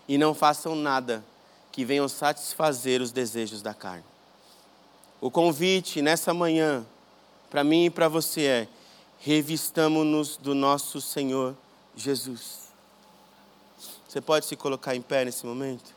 E 0.07 0.17
não 0.17 0.33
façam 0.33 0.75
nada 0.75 1.23
que 1.71 1.83
venham 1.85 2.07
satisfazer 2.07 3.01
os 3.01 3.11
desejos 3.11 3.61
da 3.61 3.73
carne. 3.73 4.03
O 5.19 5.31
convite 5.31 6.01
nessa 6.01 6.33
manhã, 6.33 6.85
para 7.49 7.63
mim 7.63 7.85
e 7.85 7.89
para 7.89 8.07
você, 8.07 8.41
é: 8.43 8.67
revistamos-nos 9.19 10.37
do 10.37 10.53
nosso 10.53 10.99
Senhor 10.99 11.55
Jesus. 11.95 12.63
Você 14.07 14.21
pode 14.21 14.45
se 14.45 14.55
colocar 14.55 14.95
em 14.95 15.01
pé 15.01 15.25
nesse 15.25 15.45
momento? 15.45 15.95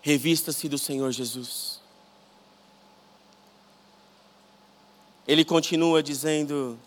Revista-se 0.00 0.68
do 0.68 0.78
Senhor 0.78 1.10
Jesus. 1.12 1.80
Ele 5.26 5.44
continua 5.44 6.02
dizendo: 6.02 6.78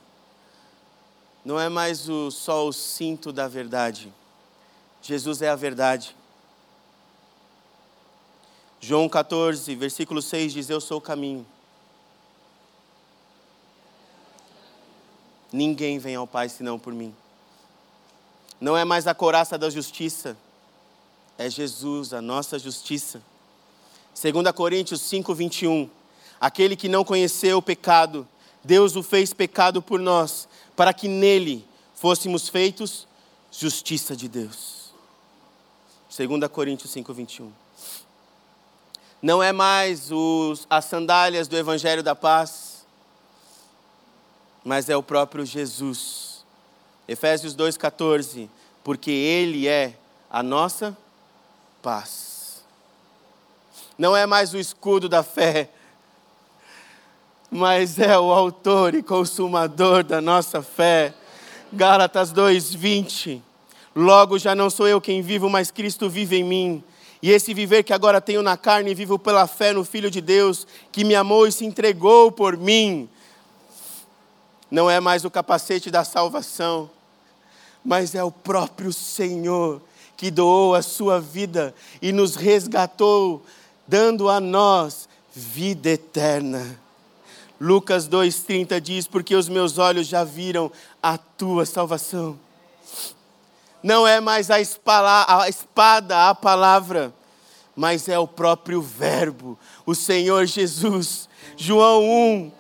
não 1.46 1.60
é 1.60 1.70
mais 1.70 2.10
o, 2.10 2.32
só 2.32 2.68
o 2.68 2.74
cinto 2.74 3.32
da 3.32 3.48
verdade, 3.48 4.12
Jesus 5.02 5.44
é 5.44 5.50
a 5.50 5.56
verdade. 5.56 6.16
João 8.82 9.08
14, 9.08 9.76
versículo 9.76 10.22
6 10.22 10.54
diz: 10.54 10.70
Eu 10.70 10.82
sou 10.82 10.98
o 10.98 11.02
caminho. 11.02 11.46
Ninguém 15.54 16.00
vem 16.00 16.16
ao 16.16 16.26
Pai 16.26 16.50
senão 16.50 16.80
por 16.80 16.92
mim. 16.92 17.16
Não 18.60 18.76
é 18.76 18.84
mais 18.84 19.06
a 19.06 19.14
coraça 19.14 19.58
da 19.58 19.70
justiça, 19.70 20.36
é 21.38 21.50
Jesus, 21.50 22.14
a 22.14 22.22
nossa 22.22 22.58
justiça. 22.58 23.22
2 24.20 24.52
Coríntios 24.54 25.02
5, 25.02 25.36
21. 25.36 25.90
Aquele 26.42 26.76
que 26.76 26.90
não 26.90 27.04
conheceu 27.04 27.60
o 27.60 27.62
pecado, 27.62 28.28
Deus 28.64 28.96
o 28.96 29.04
fez 29.04 29.34
pecado 29.34 29.82
por 29.82 30.00
nós, 30.00 30.48
para 30.76 30.94
que 30.94 31.08
nele 31.08 31.68
fôssemos 31.94 32.50
feitos 32.50 33.08
justiça 33.52 34.16
de 34.16 34.28
Deus. 34.28 34.94
2 36.16 36.48
Coríntios 36.52 36.92
5, 36.92 37.14
21. 37.14 37.52
Não 39.22 39.42
é 39.42 39.52
mais 39.52 40.12
os, 40.12 40.68
as 40.70 40.86
sandálias 40.86 41.48
do 41.48 41.58
Evangelho 41.58 42.04
da 42.04 42.16
Paz, 42.16 42.86
mas 44.64 44.90
é 44.90 44.96
o 44.96 45.04
próprio 45.04 45.46
Jesus. 45.46 46.46
Efésios 47.08 47.56
2,14. 47.56 48.50
Porque 48.84 49.12
Ele 49.12 49.68
é 49.68 49.98
a 50.30 50.44
nossa 50.44 50.96
paz. 51.82 52.64
Não 53.98 54.16
é 54.16 54.26
mais 54.26 54.54
o 54.54 54.58
escudo 54.58 55.08
da 55.08 55.24
fé, 55.24 55.70
mas 57.50 58.00
é 58.00 58.18
o 58.18 58.32
autor 58.32 58.96
e 58.96 59.04
consumador 59.04 60.04
da 60.04 60.22
nossa 60.22 60.62
fé. 60.62 61.14
Gálatas 61.72 62.32
2:20. 62.32 63.42
Logo 63.96 64.38
já 64.38 64.54
não 64.54 64.70
sou 64.70 64.88
eu 64.88 65.00
quem 65.00 65.22
vivo, 65.22 65.50
mas 65.50 65.72
Cristo 65.72 66.10
vive 66.10 66.38
em 66.38 66.44
mim. 66.44 66.84
E 67.22 67.32
esse 67.32 67.54
viver 67.54 67.84
que 67.84 67.94
agora 67.94 68.22
tenho 68.22 68.42
na 68.42 68.58
carne, 68.58 68.94
vivo 68.94 69.18
pela 69.18 69.48
fé 69.48 69.72
no 69.72 69.84
Filho 69.84 70.12
de 70.12 70.22
Deus, 70.22 70.68
que 70.92 71.04
me 71.04 71.16
amou 71.16 71.48
e 71.48 71.52
se 71.52 71.66
entregou 71.66 72.32
por 72.32 72.58
mim. 72.58 73.10
Não 74.70 74.90
é 74.90 75.00
mais 75.00 75.24
o 75.24 75.32
capacete 75.32 75.90
da 75.90 76.04
salvação, 76.04 76.90
mas 77.84 78.14
é 78.16 78.24
o 78.24 78.32
próprio 78.32 78.92
Senhor 78.92 79.82
que 80.18 80.32
doou 80.32 80.76
a 80.76 80.82
sua 80.82 81.20
vida 81.20 81.74
e 82.02 82.12
nos 82.12 82.36
resgatou, 82.36 83.44
dando 83.88 84.30
a 84.30 84.40
nós 84.40 85.08
vida 85.34 85.90
eterna. 85.90 86.80
Lucas 87.60 88.08
2,30 88.08 88.80
diz: 88.80 89.08
Porque 89.08 89.36
os 89.36 89.48
meus 89.48 89.78
olhos 89.78 90.08
já 90.08 90.24
viram 90.24 90.72
a 91.02 91.18
tua 91.18 91.66
salvação. 91.66 92.38
Não 93.82 94.08
é 94.08 94.20
mais 94.20 94.50
a 94.50 94.60
espada, 94.60 96.30
a 96.30 96.34
palavra, 96.34 97.14
mas 97.76 98.10
é 98.10 98.18
o 98.18 98.28
próprio 98.28 98.82
Verbo, 98.82 99.60
o 99.86 99.94
Senhor 99.94 100.46
Jesus. 100.46 101.30
João 101.56 102.04
1, 102.04 102.52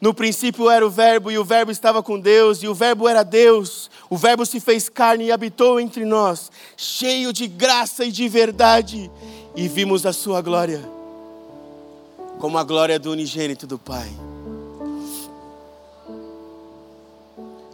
no 0.00 0.12
princípio 0.12 0.68
era 0.68 0.86
o 0.86 0.90
Verbo, 0.90 1.30
e 1.30 1.38
o 1.38 1.44
Verbo 1.44 1.72
estava 1.72 2.02
com 2.02 2.20
Deus, 2.20 2.62
e 2.62 2.68
o 2.68 2.74
Verbo 2.74 3.08
era 3.08 3.22
Deus. 3.22 3.90
O 4.10 4.16
Verbo 4.16 4.44
se 4.44 4.60
fez 4.60 4.88
carne 4.88 5.24
e 5.24 5.32
habitou 5.32 5.80
entre 5.80 6.04
nós, 6.04 6.52
cheio 6.76 7.32
de 7.32 7.46
graça 7.46 8.04
e 8.04 8.12
de 8.12 8.28
verdade, 8.28 9.10
e 9.56 9.66
vimos 9.68 10.04
a 10.06 10.12
sua 10.12 10.40
glória, 10.40 10.82
como 12.38 12.58
a 12.58 12.62
glória 12.62 12.98
do 12.98 13.10
unigênito 13.10 13.66
do 13.66 13.78
Pai. 13.78 14.27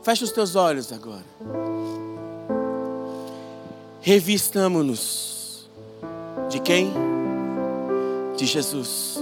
Feche 0.04 0.22
os 0.22 0.30
teus 0.32 0.54
olhos 0.54 0.92
agora. 0.92 1.24
Revistamos-nos 4.02 5.66
de 6.50 6.60
quem? 6.60 6.92
De 8.36 8.44
Jesus. 8.44 9.18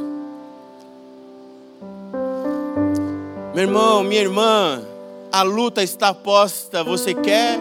Meu 3.55 3.62
irmão, 3.62 4.03
minha 4.03 4.22
irmã, 4.22 4.83
a 5.30 5.43
luta 5.43 5.85
está 5.85 6.12
posta. 6.12 6.83
Você 6.83 7.14
quer? 7.14 7.61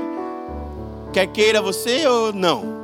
Quer 1.14 1.28
queira 1.28 1.62
você 1.62 2.08
ou 2.08 2.34
não? 2.34 2.82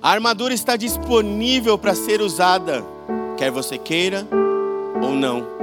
A 0.00 0.12
armadura 0.12 0.54
está 0.54 0.76
disponível 0.76 1.76
para 1.76 1.94
ser 1.94 2.22
usada, 2.22 2.82
quer 3.36 3.50
você 3.50 3.76
queira 3.76 4.26
ou 5.02 5.10
não. 5.10 5.55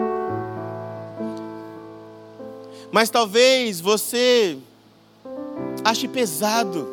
Mas 2.94 3.10
talvez 3.10 3.82
você 3.82 4.58
ache 5.84 6.08
pesado. 6.08 6.88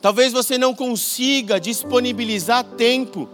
Talvez 0.00 0.32
você 0.32 0.56
não 0.56 0.72
consiga 0.72 1.58
disponibilizar 1.58 2.62
tempo 2.62 3.28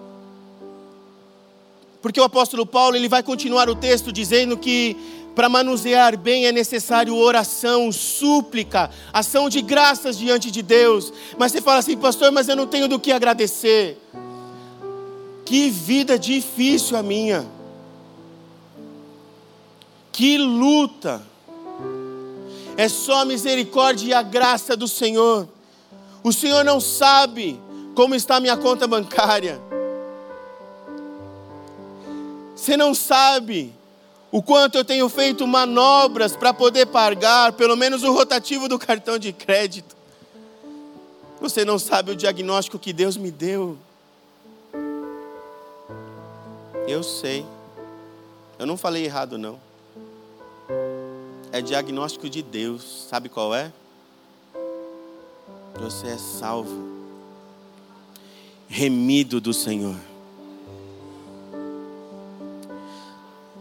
porque 2.03 2.21
o 2.21 2.25
apóstolo 2.25 2.67
Paulo 2.67 2.97
ele 2.97 3.09
vai 3.09 3.23
continuar 3.23 3.71
o 3.71 3.77
texto 3.77 4.13
dizendo 4.13 4.57
que 4.57 4.97
para 5.37 5.49
manusear 5.49 6.19
bem 6.19 6.47
é 6.47 6.53
necessário 6.53 7.17
oração, 7.17 7.93
súplica, 7.93 8.91
ação 9.13 9.49
de 9.49 9.63
graças 9.63 10.19
diante 10.19 10.51
de 10.51 10.61
Deus. 10.61 11.13
Mas 11.39 11.53
você 11.53 11.63
fala 11.63 11.79
assim, 11.79 11.97
pastor, 11.97 12.33
mas 12.33 12.49
eu 12.49 12.57
não 12.57 12.67
tenho 12.67 12.89
do 12.89 12.99
que 12.99 13.13
agradecer. 13.13 13.97
Que 15.45 15.71
vida 15.71 16.19
difícil 16.19 16.97
a 16.97 17.03
minha. 17.03 17.47
Que 20.13 20.37
luta. 20.37 21.23
É 22.77 22.89
só 22.89 23.23
a 23.23 23.25
misericórdia 23.25 24.09
e 24.09 24.15
a 24.15 24.23
graça 24.23 24.77
do 24.77 24.87
Senhor. 24.87 25.49
O 26.23 26.33
Senhor 26.33 26.65
não 26.65 26.81
sabe 26.81 27.59
como 27.95 28.15
está 28.15 28.37
a 28.37 28.41
minha 28.41 28.57
conta 28.57 28.87
bancária. 28.87 29.61
Você 32.55 32.77
não 32.77 32.95
sabe 32.95 33.73
o 34.31 34.43
quanto 34.43 34.77
eu 34.77 34.85
tenho 34.85 35.09
feito 35.09 35.47
manobras 35.47 36.37
para 36.37 36.55
poder 36.55 36.87
pagar 36.87 37.53
pelo 37.53 37.77
menos 37.77 38.03
o 38.03 38.13
rotativo 38.13 38.69
do 38.69 38.79
cartão 38.79 39.19
de 39.19 39.33
crédito. 39.33 39.97
Você 41.41 41.65
não 41.65 41.79
sabe 41.79 42.13
o 42.13 42.17
diagnóstico 42.17 42.79
que 42.79 42.93
Deus 42.93 43.17
me 43.17 43.31
deu. 43.31 43.77
Eu 46.87 47.03
sei. 47.03 47.45
Eu 48.59 48.67
não 48.67 48.77
falei 48.77 49.05
errado, 49.05 49.37
não. 49.37 49.72
É 51.53 51.61
diagnóstico 51.61 52.31
de 52.31 52.43
Deus. 52.43 53.07
Sabe 53.11 53.29
qual 53.29 53.55
é? 53.55 53.71
Você 55.79 56.07
é 56.07 56.17
salvo, 56.17 56.89
remido 58.69 59.41
do 59.41 59.53
Senhor. 59.53 59.97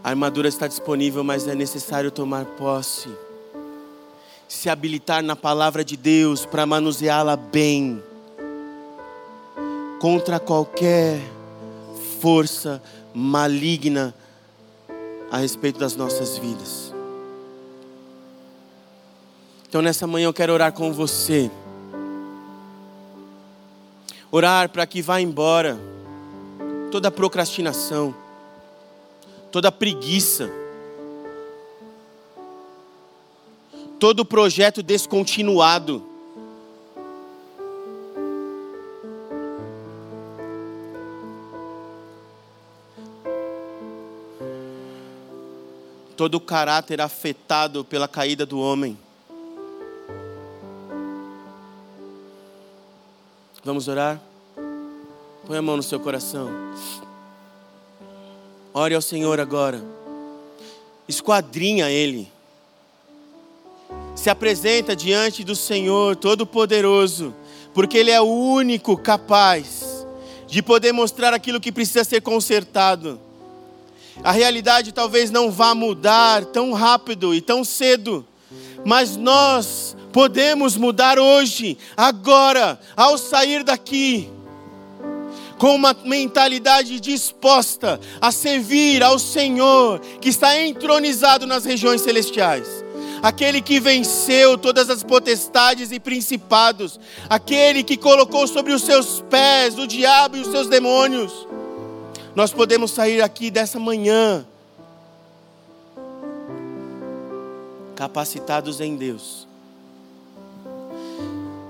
A 0.02 0.08
armadura 0.10 0.48
está 0.48 0.66
disponível, 0.66 1.22
mas 1.22 1.46
é 1.46 1.54
necessário 1.54 2.10
tomar 2.10 2.44
posse. 2.44 3.08
Se 4.48 4.70
habilitar 4.70 5.22
na 5.22 5.36
palavra 5.36 5.84
de 5.84 5.96
Deus 5.96 6.46
para 6.46 6.64
manuseá-la 6.64 7.36
bem. 7.36 8.02
Contra 10.00 10.40
qualquer 10.40 11.20
força 12.20 12.82
maligna 13.14 14.14
a 15.30 15.38
respeito 15.38 15.78
das 15.78 15.94
nossas 15.94 16.38
vidas. 16.38 16.91
Então 19.72 19.80
nessa 19.80 20.06
manhã 20.06 20.26
eu 20.26 20.34
quero 20.34 20.52
orar 20.52 20.70
com 20.70 20.92
você. 20.92 21.50
Orar 24.30 24.68
para 24.68 24.86
que 24.86 25.00
vá 25.00 25.18
embora 25.18 25.80
toda 26.90 27.10
procrastinação 27.10 28.14
toda 29.50 29.72
preguiça, 29.72 30.50
todo 33.98 34.26
projeto 34.26 34.82
descontinuado. 34.82 36.10
todo 46.14 46.34
o 46.36 46.40
caráter 46.40 47.00
afetado 47.00 47.84
pela 47.84 48.06
caída 48.06 48.46
do 48.46 48.60
homem. 48.60 48.96
Vamos 53.72 53.88
orar? 53.88 54.20
Põe 55.46 55.56
a 55.56 55.62
mão 55.62 55.78
no 55.78 55.82
seu 55.82 55.98
coração. 55.98 56.50
Ore 58.74 58.94
ao 58.94 59.00
Senhor 59.00 59.40
agora. 59.40 59.82
Esquadrinha 61.08 61.90
Ele. 61.90 62.30
Se 64.14 64.28
apresenta 64.28 64.94
diante 64.94 65.42
do 65.42 65.56
Senhor 65.56 66.16
Todo-Poderoso, 66.16 67.34
porque 67.72 67.96
Ele 67.96 68.10
é 68.10 68.20
o 68.20 68.26
único 68.26 68.94
capaz 68.94 70.06
de 70.46 70.62
poder 70.62 70.92
mostrar 70.92 71.32
aquilo 71.32 71.58
que 71.58 71.72
precisa 71.72 72.04
ser 72.04 72.20
consertado. 72.20 73.18
A 74.22 74.32
realidade 74.32 74.92
talvez 74.92 75.30
não 75.30 75.50
vá 75.50 75.74
mudar 75.74 76.44
tão 76.44 76.74
rápido 76.74 77.34
e 77.34 77.40
tão 77.40 77.64
cedo, 77.64 78.22
mas 78.84 79.16
nós 79.16 79.96
podemos 80.12 80.76
mudar 80.76 81.18
hoje, 81.18 81.78
agora, 81.96 82.78
ao 82.96 83.16
sair 83.16 83.64
daqui 83.64 84.30
com 85.62 85.76
uma 85.76 85.96
mentalidade 86.04 86.98
disposta 86.98 88.00
a 88.20 88.32
servir 88.32 89.00
ao 89.00 89.16
Senhor 89.16 90.00
que 90.20 90.28
está 90.28 90.60
entronizado 90.60 91.46
nas 91.46 91.64
regiões 91.64 92.00
celestiais. 92.00 92.66
Aquele 93.22 93.62
que 93.62 93.78
venceu 93.78 94.58
todas 94.58 94.90
as 94.90 95.04
potestades 95.04 95.92
e 95.92 96.00
principados, 96.00 96.98
aquele 97.30 97.84
que 97.84 97.96
colocou 97.96 98.48
sobre 98.48 98.72
os 98.72 98.82
seus 98.82 99.20
pés 99.30 99.78
o 99.78 99.86
diabo 99.86 100.36
e 100.36 100.40
os 100.40 100.48
seus 100.48 100.66
demônios. 100.66 101.46
Nós 102.34 102.52
podemos 102.52 102.90
sair 102.90 103.22
aqui 103.22 103.48
dessa 103.48 103.78
manhã 103.78 104.44
capacitados 107.94 108.80
em 108.80 108.96
Deus 108.96 109.51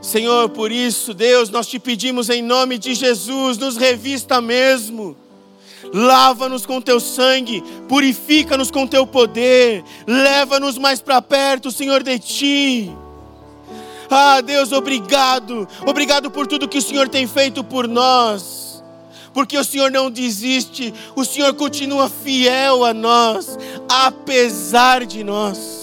Senhor, 0.03 0.49
por 0.49 0.73
isso, 0.73 1.15
Deus, 1.15 1.49
nós 1.49 1.69
te 1.69 1.79
pedimos 1.79 2.29
em 2.29 2.43
nome 2.43 2.77
de 2.77 2.93
Jesus, 2.93 3.57
nos 3.57 3.77
revista 3.77 4.41
mesmo. 4.41 5.17
Lava-nos 5.95 6.67
com 6.67 6.81
teu 6.81 6.99
sangue, 6.99 7.63
purifica-nos 7.89 8.71
com 8.71 8.85
teu 8.85 9.07
poder, 9.07 9.85
leva-nos 10.05 10.77
mais 10.77 11.01
para 11.01 11.23
perto, 11.23 11.71
Senhor, 11.71 12.03
de 12.03 12.19
ti. 12.19 12.93
Ah, 14.11 14.41
Deus, 14.41 14.73
obrigado, 14.73 15.69
obrigado 15.87 16.31
por 16.31 16.49
tudo 16.49 16.69
que 16.69 16.79
o 16.79 16.83
Senhor 16.83 17.09
tem 17.09 17.27
feito 17.27 17.63
por 17.63 17.87
nós, 17.87 18.83
porque 19.33 19.57
o 19.57 19.65
Senhor 19.65 19.91
não 19.91 20.11
desiste, 20.11 20.93
o 21.15 21.25
Senhor 21.25 21.55
continua 21.55 22.09
fiel 22.09 22.85
a 22.85 22.93
nós, 22.93 23.57
apesar 23.89 25.07
de 25.07 25.23
nós. 25.23 25.82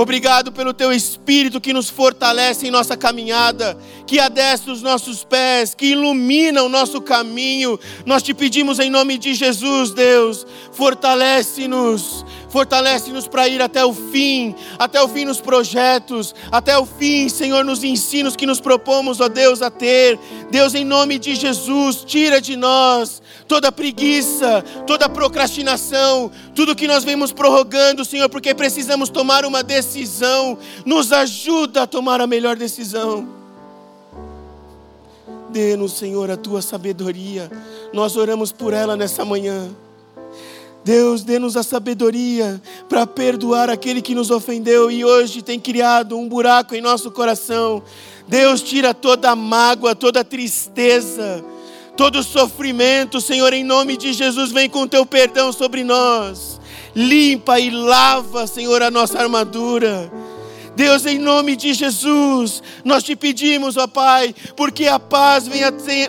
Obrigado 0.00 0.52
pelo 0.52 0.72
teu 0.72 0.92
espírito 0.92 1.60
que 1.60 1.72
nos 1.72 1.90
fortalece 1.90 2.68
em 2.68 2.70
nossa 2.70 2.96
caminhada, 2.96 3.76
que 4.06 4.20
adestra 4.20 4.72
os 4.72 4.80
nossos 4.80 5.24
pés, 5.24 5.74
que 5.74 5.86
ilumina 5.86 6.62
o 6.62 6.68
nosso 6.68 7.00
caminho. 7.00 7.76
Nós 8.06 8.22
te 8.22 8.32
pedimos 8.32 8.78
em 8.78 8.90
nome 8.90 9.18
de 9.18 9.34
Jesus, 9.34 9.90
Deus, 9.90 10.46
fortalece-nos, 10.70 12.24
fortalece-nos 12.48 13.28
para 13.28 13.48
ir 13.48 13.60
até 13.60 13.84
o 13.84 13.92
fim, 13.92 14.54
até 14.78 15.00
o 15.02 15.08
fim 15.08 15.24
nos 15.24 15.40
projetos, 15.40 16.34
até 16.50 16.78
o 16.78 16.86
fim, 16.86 17.28
Senhor, 17.28 17.64
nos 17.64 17.84
ensinos 17.84 18.36
que 18.36 18.46
nos 18.46 18.60
propomos, 18.60 19.20
ó 19.20 19.28
Deus, 19.28 19.62
a 19.62 19.70
ter. 19.70 20.18
Deus, 20.50 20.74
em 20.74 20.84
nome 20.84 21.18
de 21.18 21.34
Jesus, 21.34 22.04
tira 22.04 22.40
de 22.40 22.56
nós 22.56 23.22
toda 23.46 23.72
preguiça, 23.72 24.62
toda 24.86 25.08
procrastinação, 25.08 26.30
tudo 26.54 26.76
que 26.76 26.86
nós 26.86 27.02
vemos 27.02 27.32
prorrogando, 27.32 28.04
Senhor, 28.04 28.28
porque 28.28 28.54
precisamos 28.54 29.08
tomar 29.08 29.44
uma 29.44 29.62
decisão. 29.62 30.58
Nos 30.84 31.12
ajuda 31.12 31.82
a 31.82 31.86
tomar 31.86 32.20
a 32.20 32.26
melhor 32.26 32.56
decisão. 32.56 33.26
Dê-nos, 35.50 35.94
Senhor, 35.94 36.30
a 36.30 36.36
tua 36.36 36.60
sabedoria. 36.60 37.50
Nós 37.92 38.16
oramos 38.16 38.52
por 38.52 38.74
ela 38.74 38.96
nessa 38.96 39.24
manhã. 39.24 39.70
Deus, 40.88 41.22
dê-nos 41.22 41.54
a 41.54 41.62
sabedoria 41.62 42.58
para 42.88 43.06
perdoar 43.06 43.68
aquele 43.68 44.00
que 44.00 44.14
nos 44.14 44.30
ofendeu 44.30 44.90
e 44.90 45.04
hoje 45.04 45.42
tem 45.42 45.60
criado 45.60 46.16
um 46.16 46.26
buraco 46.26 46.74
em 46.74 46.80
nosso 46.80 47.10
coração. 47.10 47.82
Deus, 48.26 48.62
tira 48.62 48.94
toda 48.94 49.28
a 49.30 49.36
mágoa, 49.36 49.94
toda 49.94 50.20
a 50.20 50.24
tristeza 50.24 51.44
todo 51.94 52.22
sofrimento, 52.22 53.20
Senhor, 53.20 53.52
em 53.52 53.64
nome 53.64 53.96
de 53.96 54.12
Jesus, 54.12 54.52
vem 54.52 54.70
com 54.70 54.86
teu 54.86 55.04
perdão 55.04 55.52
sobre 55.52 55.82
nós. 55.82 56.60
Limpa 56.94 57.58
e 57.58 57.70
lava, 57.70 58.46
Senhor, 58.46 58.80
a 58.82 58.90
nossa 58.90 59.18
armadura. 59.18 60.08
Deus, 60.78 61.04
em 61.04 61.18
nome 61.18 61.56
de 61.56 61.74
Jesus, 61.74 62.62
nós 62.84 63.02
te 63.02 63.16
pedimos, 63.16 63.76
ó 63.76 63.88
Pai, 63.88 64.32
porque 64.56 64.86
a 64.86 65.00
paz 65.00 65.48
vem, 65.48 65.60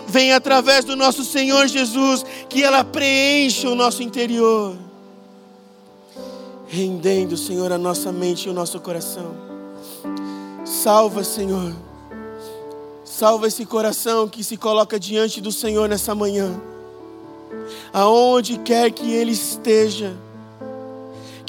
vem 0.06 0.32
através 0.32 0.84
do 0.84 0.94
nosso 0.94 1.24
Senhor 1.24 1.66
Jesus, 1.66 2.24
que 2.48 2.62
ela 2.62 2.84
preencha 2.84 3.68
o 3.68 3.74
nosso 3.74 4.00
interior, 4.00 4.78
rendendo, 6.68 7.36
Senhor, 7.36 7.72
a 7.72 7.78
nossa 7.78 8.12
mente 8.12 8.46
e 8.46 8.48
o 8.48 8.54
nosso 8.54 8.78
coração. 8.78 9.34
Salva, 10.64 11.24
Senhor 11.24 11.74
Salva 13.20 13.48
esse 13.48 13.66
coração 13.66 14.28
que 14.28 14.44
se 14.44 14.56
coloca 14.56 14.98
diante 14.98 15.40
do 15.40 15.50
Senhor 15.50 15.88
nessa 15.88 16.14
manhã. 16.14 16.58
Aonde 17.92 18.56
quer 18.56 18.92
que 18.92 19.12
ele 19.12 19.32
esteja, 19.32 20.16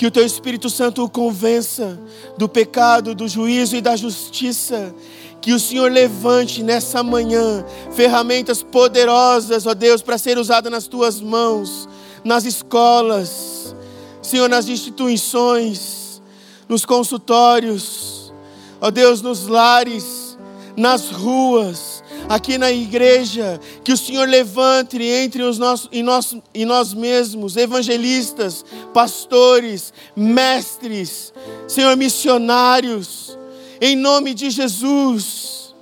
que 0.02 0.08
o 0.08 0.10
teu 0.10 0.26
Espírito 0.26 0.68
Santo 0.68 1.04
o 1.04 1.08
convença 1.08 1.96
do 2.36 2.50
pecado, 2.50 3.14
do 3.14 3.28
juízo 3.28 3.76
e 3.76 3.82
da 3.82 3.96
justiça. 3.96 4.96
Que 5.40 5.54
o 5.54 5.60
Senhor 5.60 5.92
levante 5.92 6.64
nessa 6.64 7.04
manhã 7.04 7.64
ferramentas 7.92 8.64
poderosas, 8.64 9.68
ó 9.68 9.76
Deus, 9.76 10.02
para 10.02 10.18
ser 10.18 10.40
usada 10.40 10.72
nas 10.72 10.88
tuas 10.88 11.22
mãos, 11.22 11.88
nas 12.24 12.46
escolas, 12.46 13.76
Senhor, 14.24 14.50
nas 14.50 14.68
instituições, 14.68 16.20
nos 16.68 16.84
consultórios, 16.84 18.34
ó 18.82 18.90
Deus, 18.90 19.22
nos 19.22 19.46
lares 19.46 20.32
nas 20.76 21.12
ruas, 21.12 21.91
aqui 22.30 22.58
na 22.58 22.72
igreja, 22.72 23.60
que 23.84 23.92
o 23.92 23.98
Senhor 23.98 24.28
levante 24.28 25.02
entre 25.02 25.44
os 25.44 25.58
nossos, 25.58 25.90
e, 25.92 26.02
nós, 26.02 26.36
e 26.54 26.66
nós 26.66 26.94
mesmos, 26.94 27.58
evangelistas, 27.58 28.66
pastores, 28.94 29.94
mestres, 30.16 31.34
Senhor, 31.68 31.96
missionários, 31.96 33.38
em 33.80 33.96
nome 33.96 34.34
de 34.34 34.50
Jesus. 34.50 35.74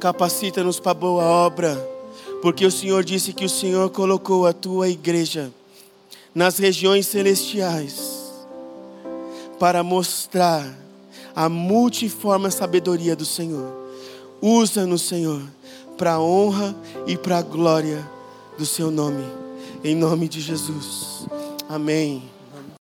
Capacita-nos 0.00 0.78
para 0.78 0.94
boa 0.94 1.24
obra, 1.24 1.76
porque 2.40 2.64
o 2.64 2.70
Senhor 2.70 3.02
disse 3.02 3.32
que 3.32 3.44
o 3.44 3.48
Senhor 3.48 3.90
colocou 3.90 4.46
a 4.46 4.52
tua 4.52 4.88
igreja 4.88 5.50
nas 6.34 6.58
regiões 6.58 7.06
celestiais 7.06 8.18
para 9.58 9.82
mostrar 9.82 10.64
a 11.34 11.48
multiforme 11.48 12.50
sabedoria 12.50 13.16
do 13.16 13.24
Senhor. 13.24 13.87
Usa-nos, 14.40 15.02
Senhor, 15.02 15.42
para 15.96 16.14
a 16.14 16.20
honra 16.20 16.74
e 17.06 17.16
para 17.16 17.38
a 17.38 17.42
glória 17.42 18.08
do 18.56 18.64
Seu 18.64 18.90
nome. 18.90 19.24
Em 19.82 19.94
nome 19.94 20.28
de 20.28 20.40
Jesus. 20.40 21.26
Amém. 21.68 22.37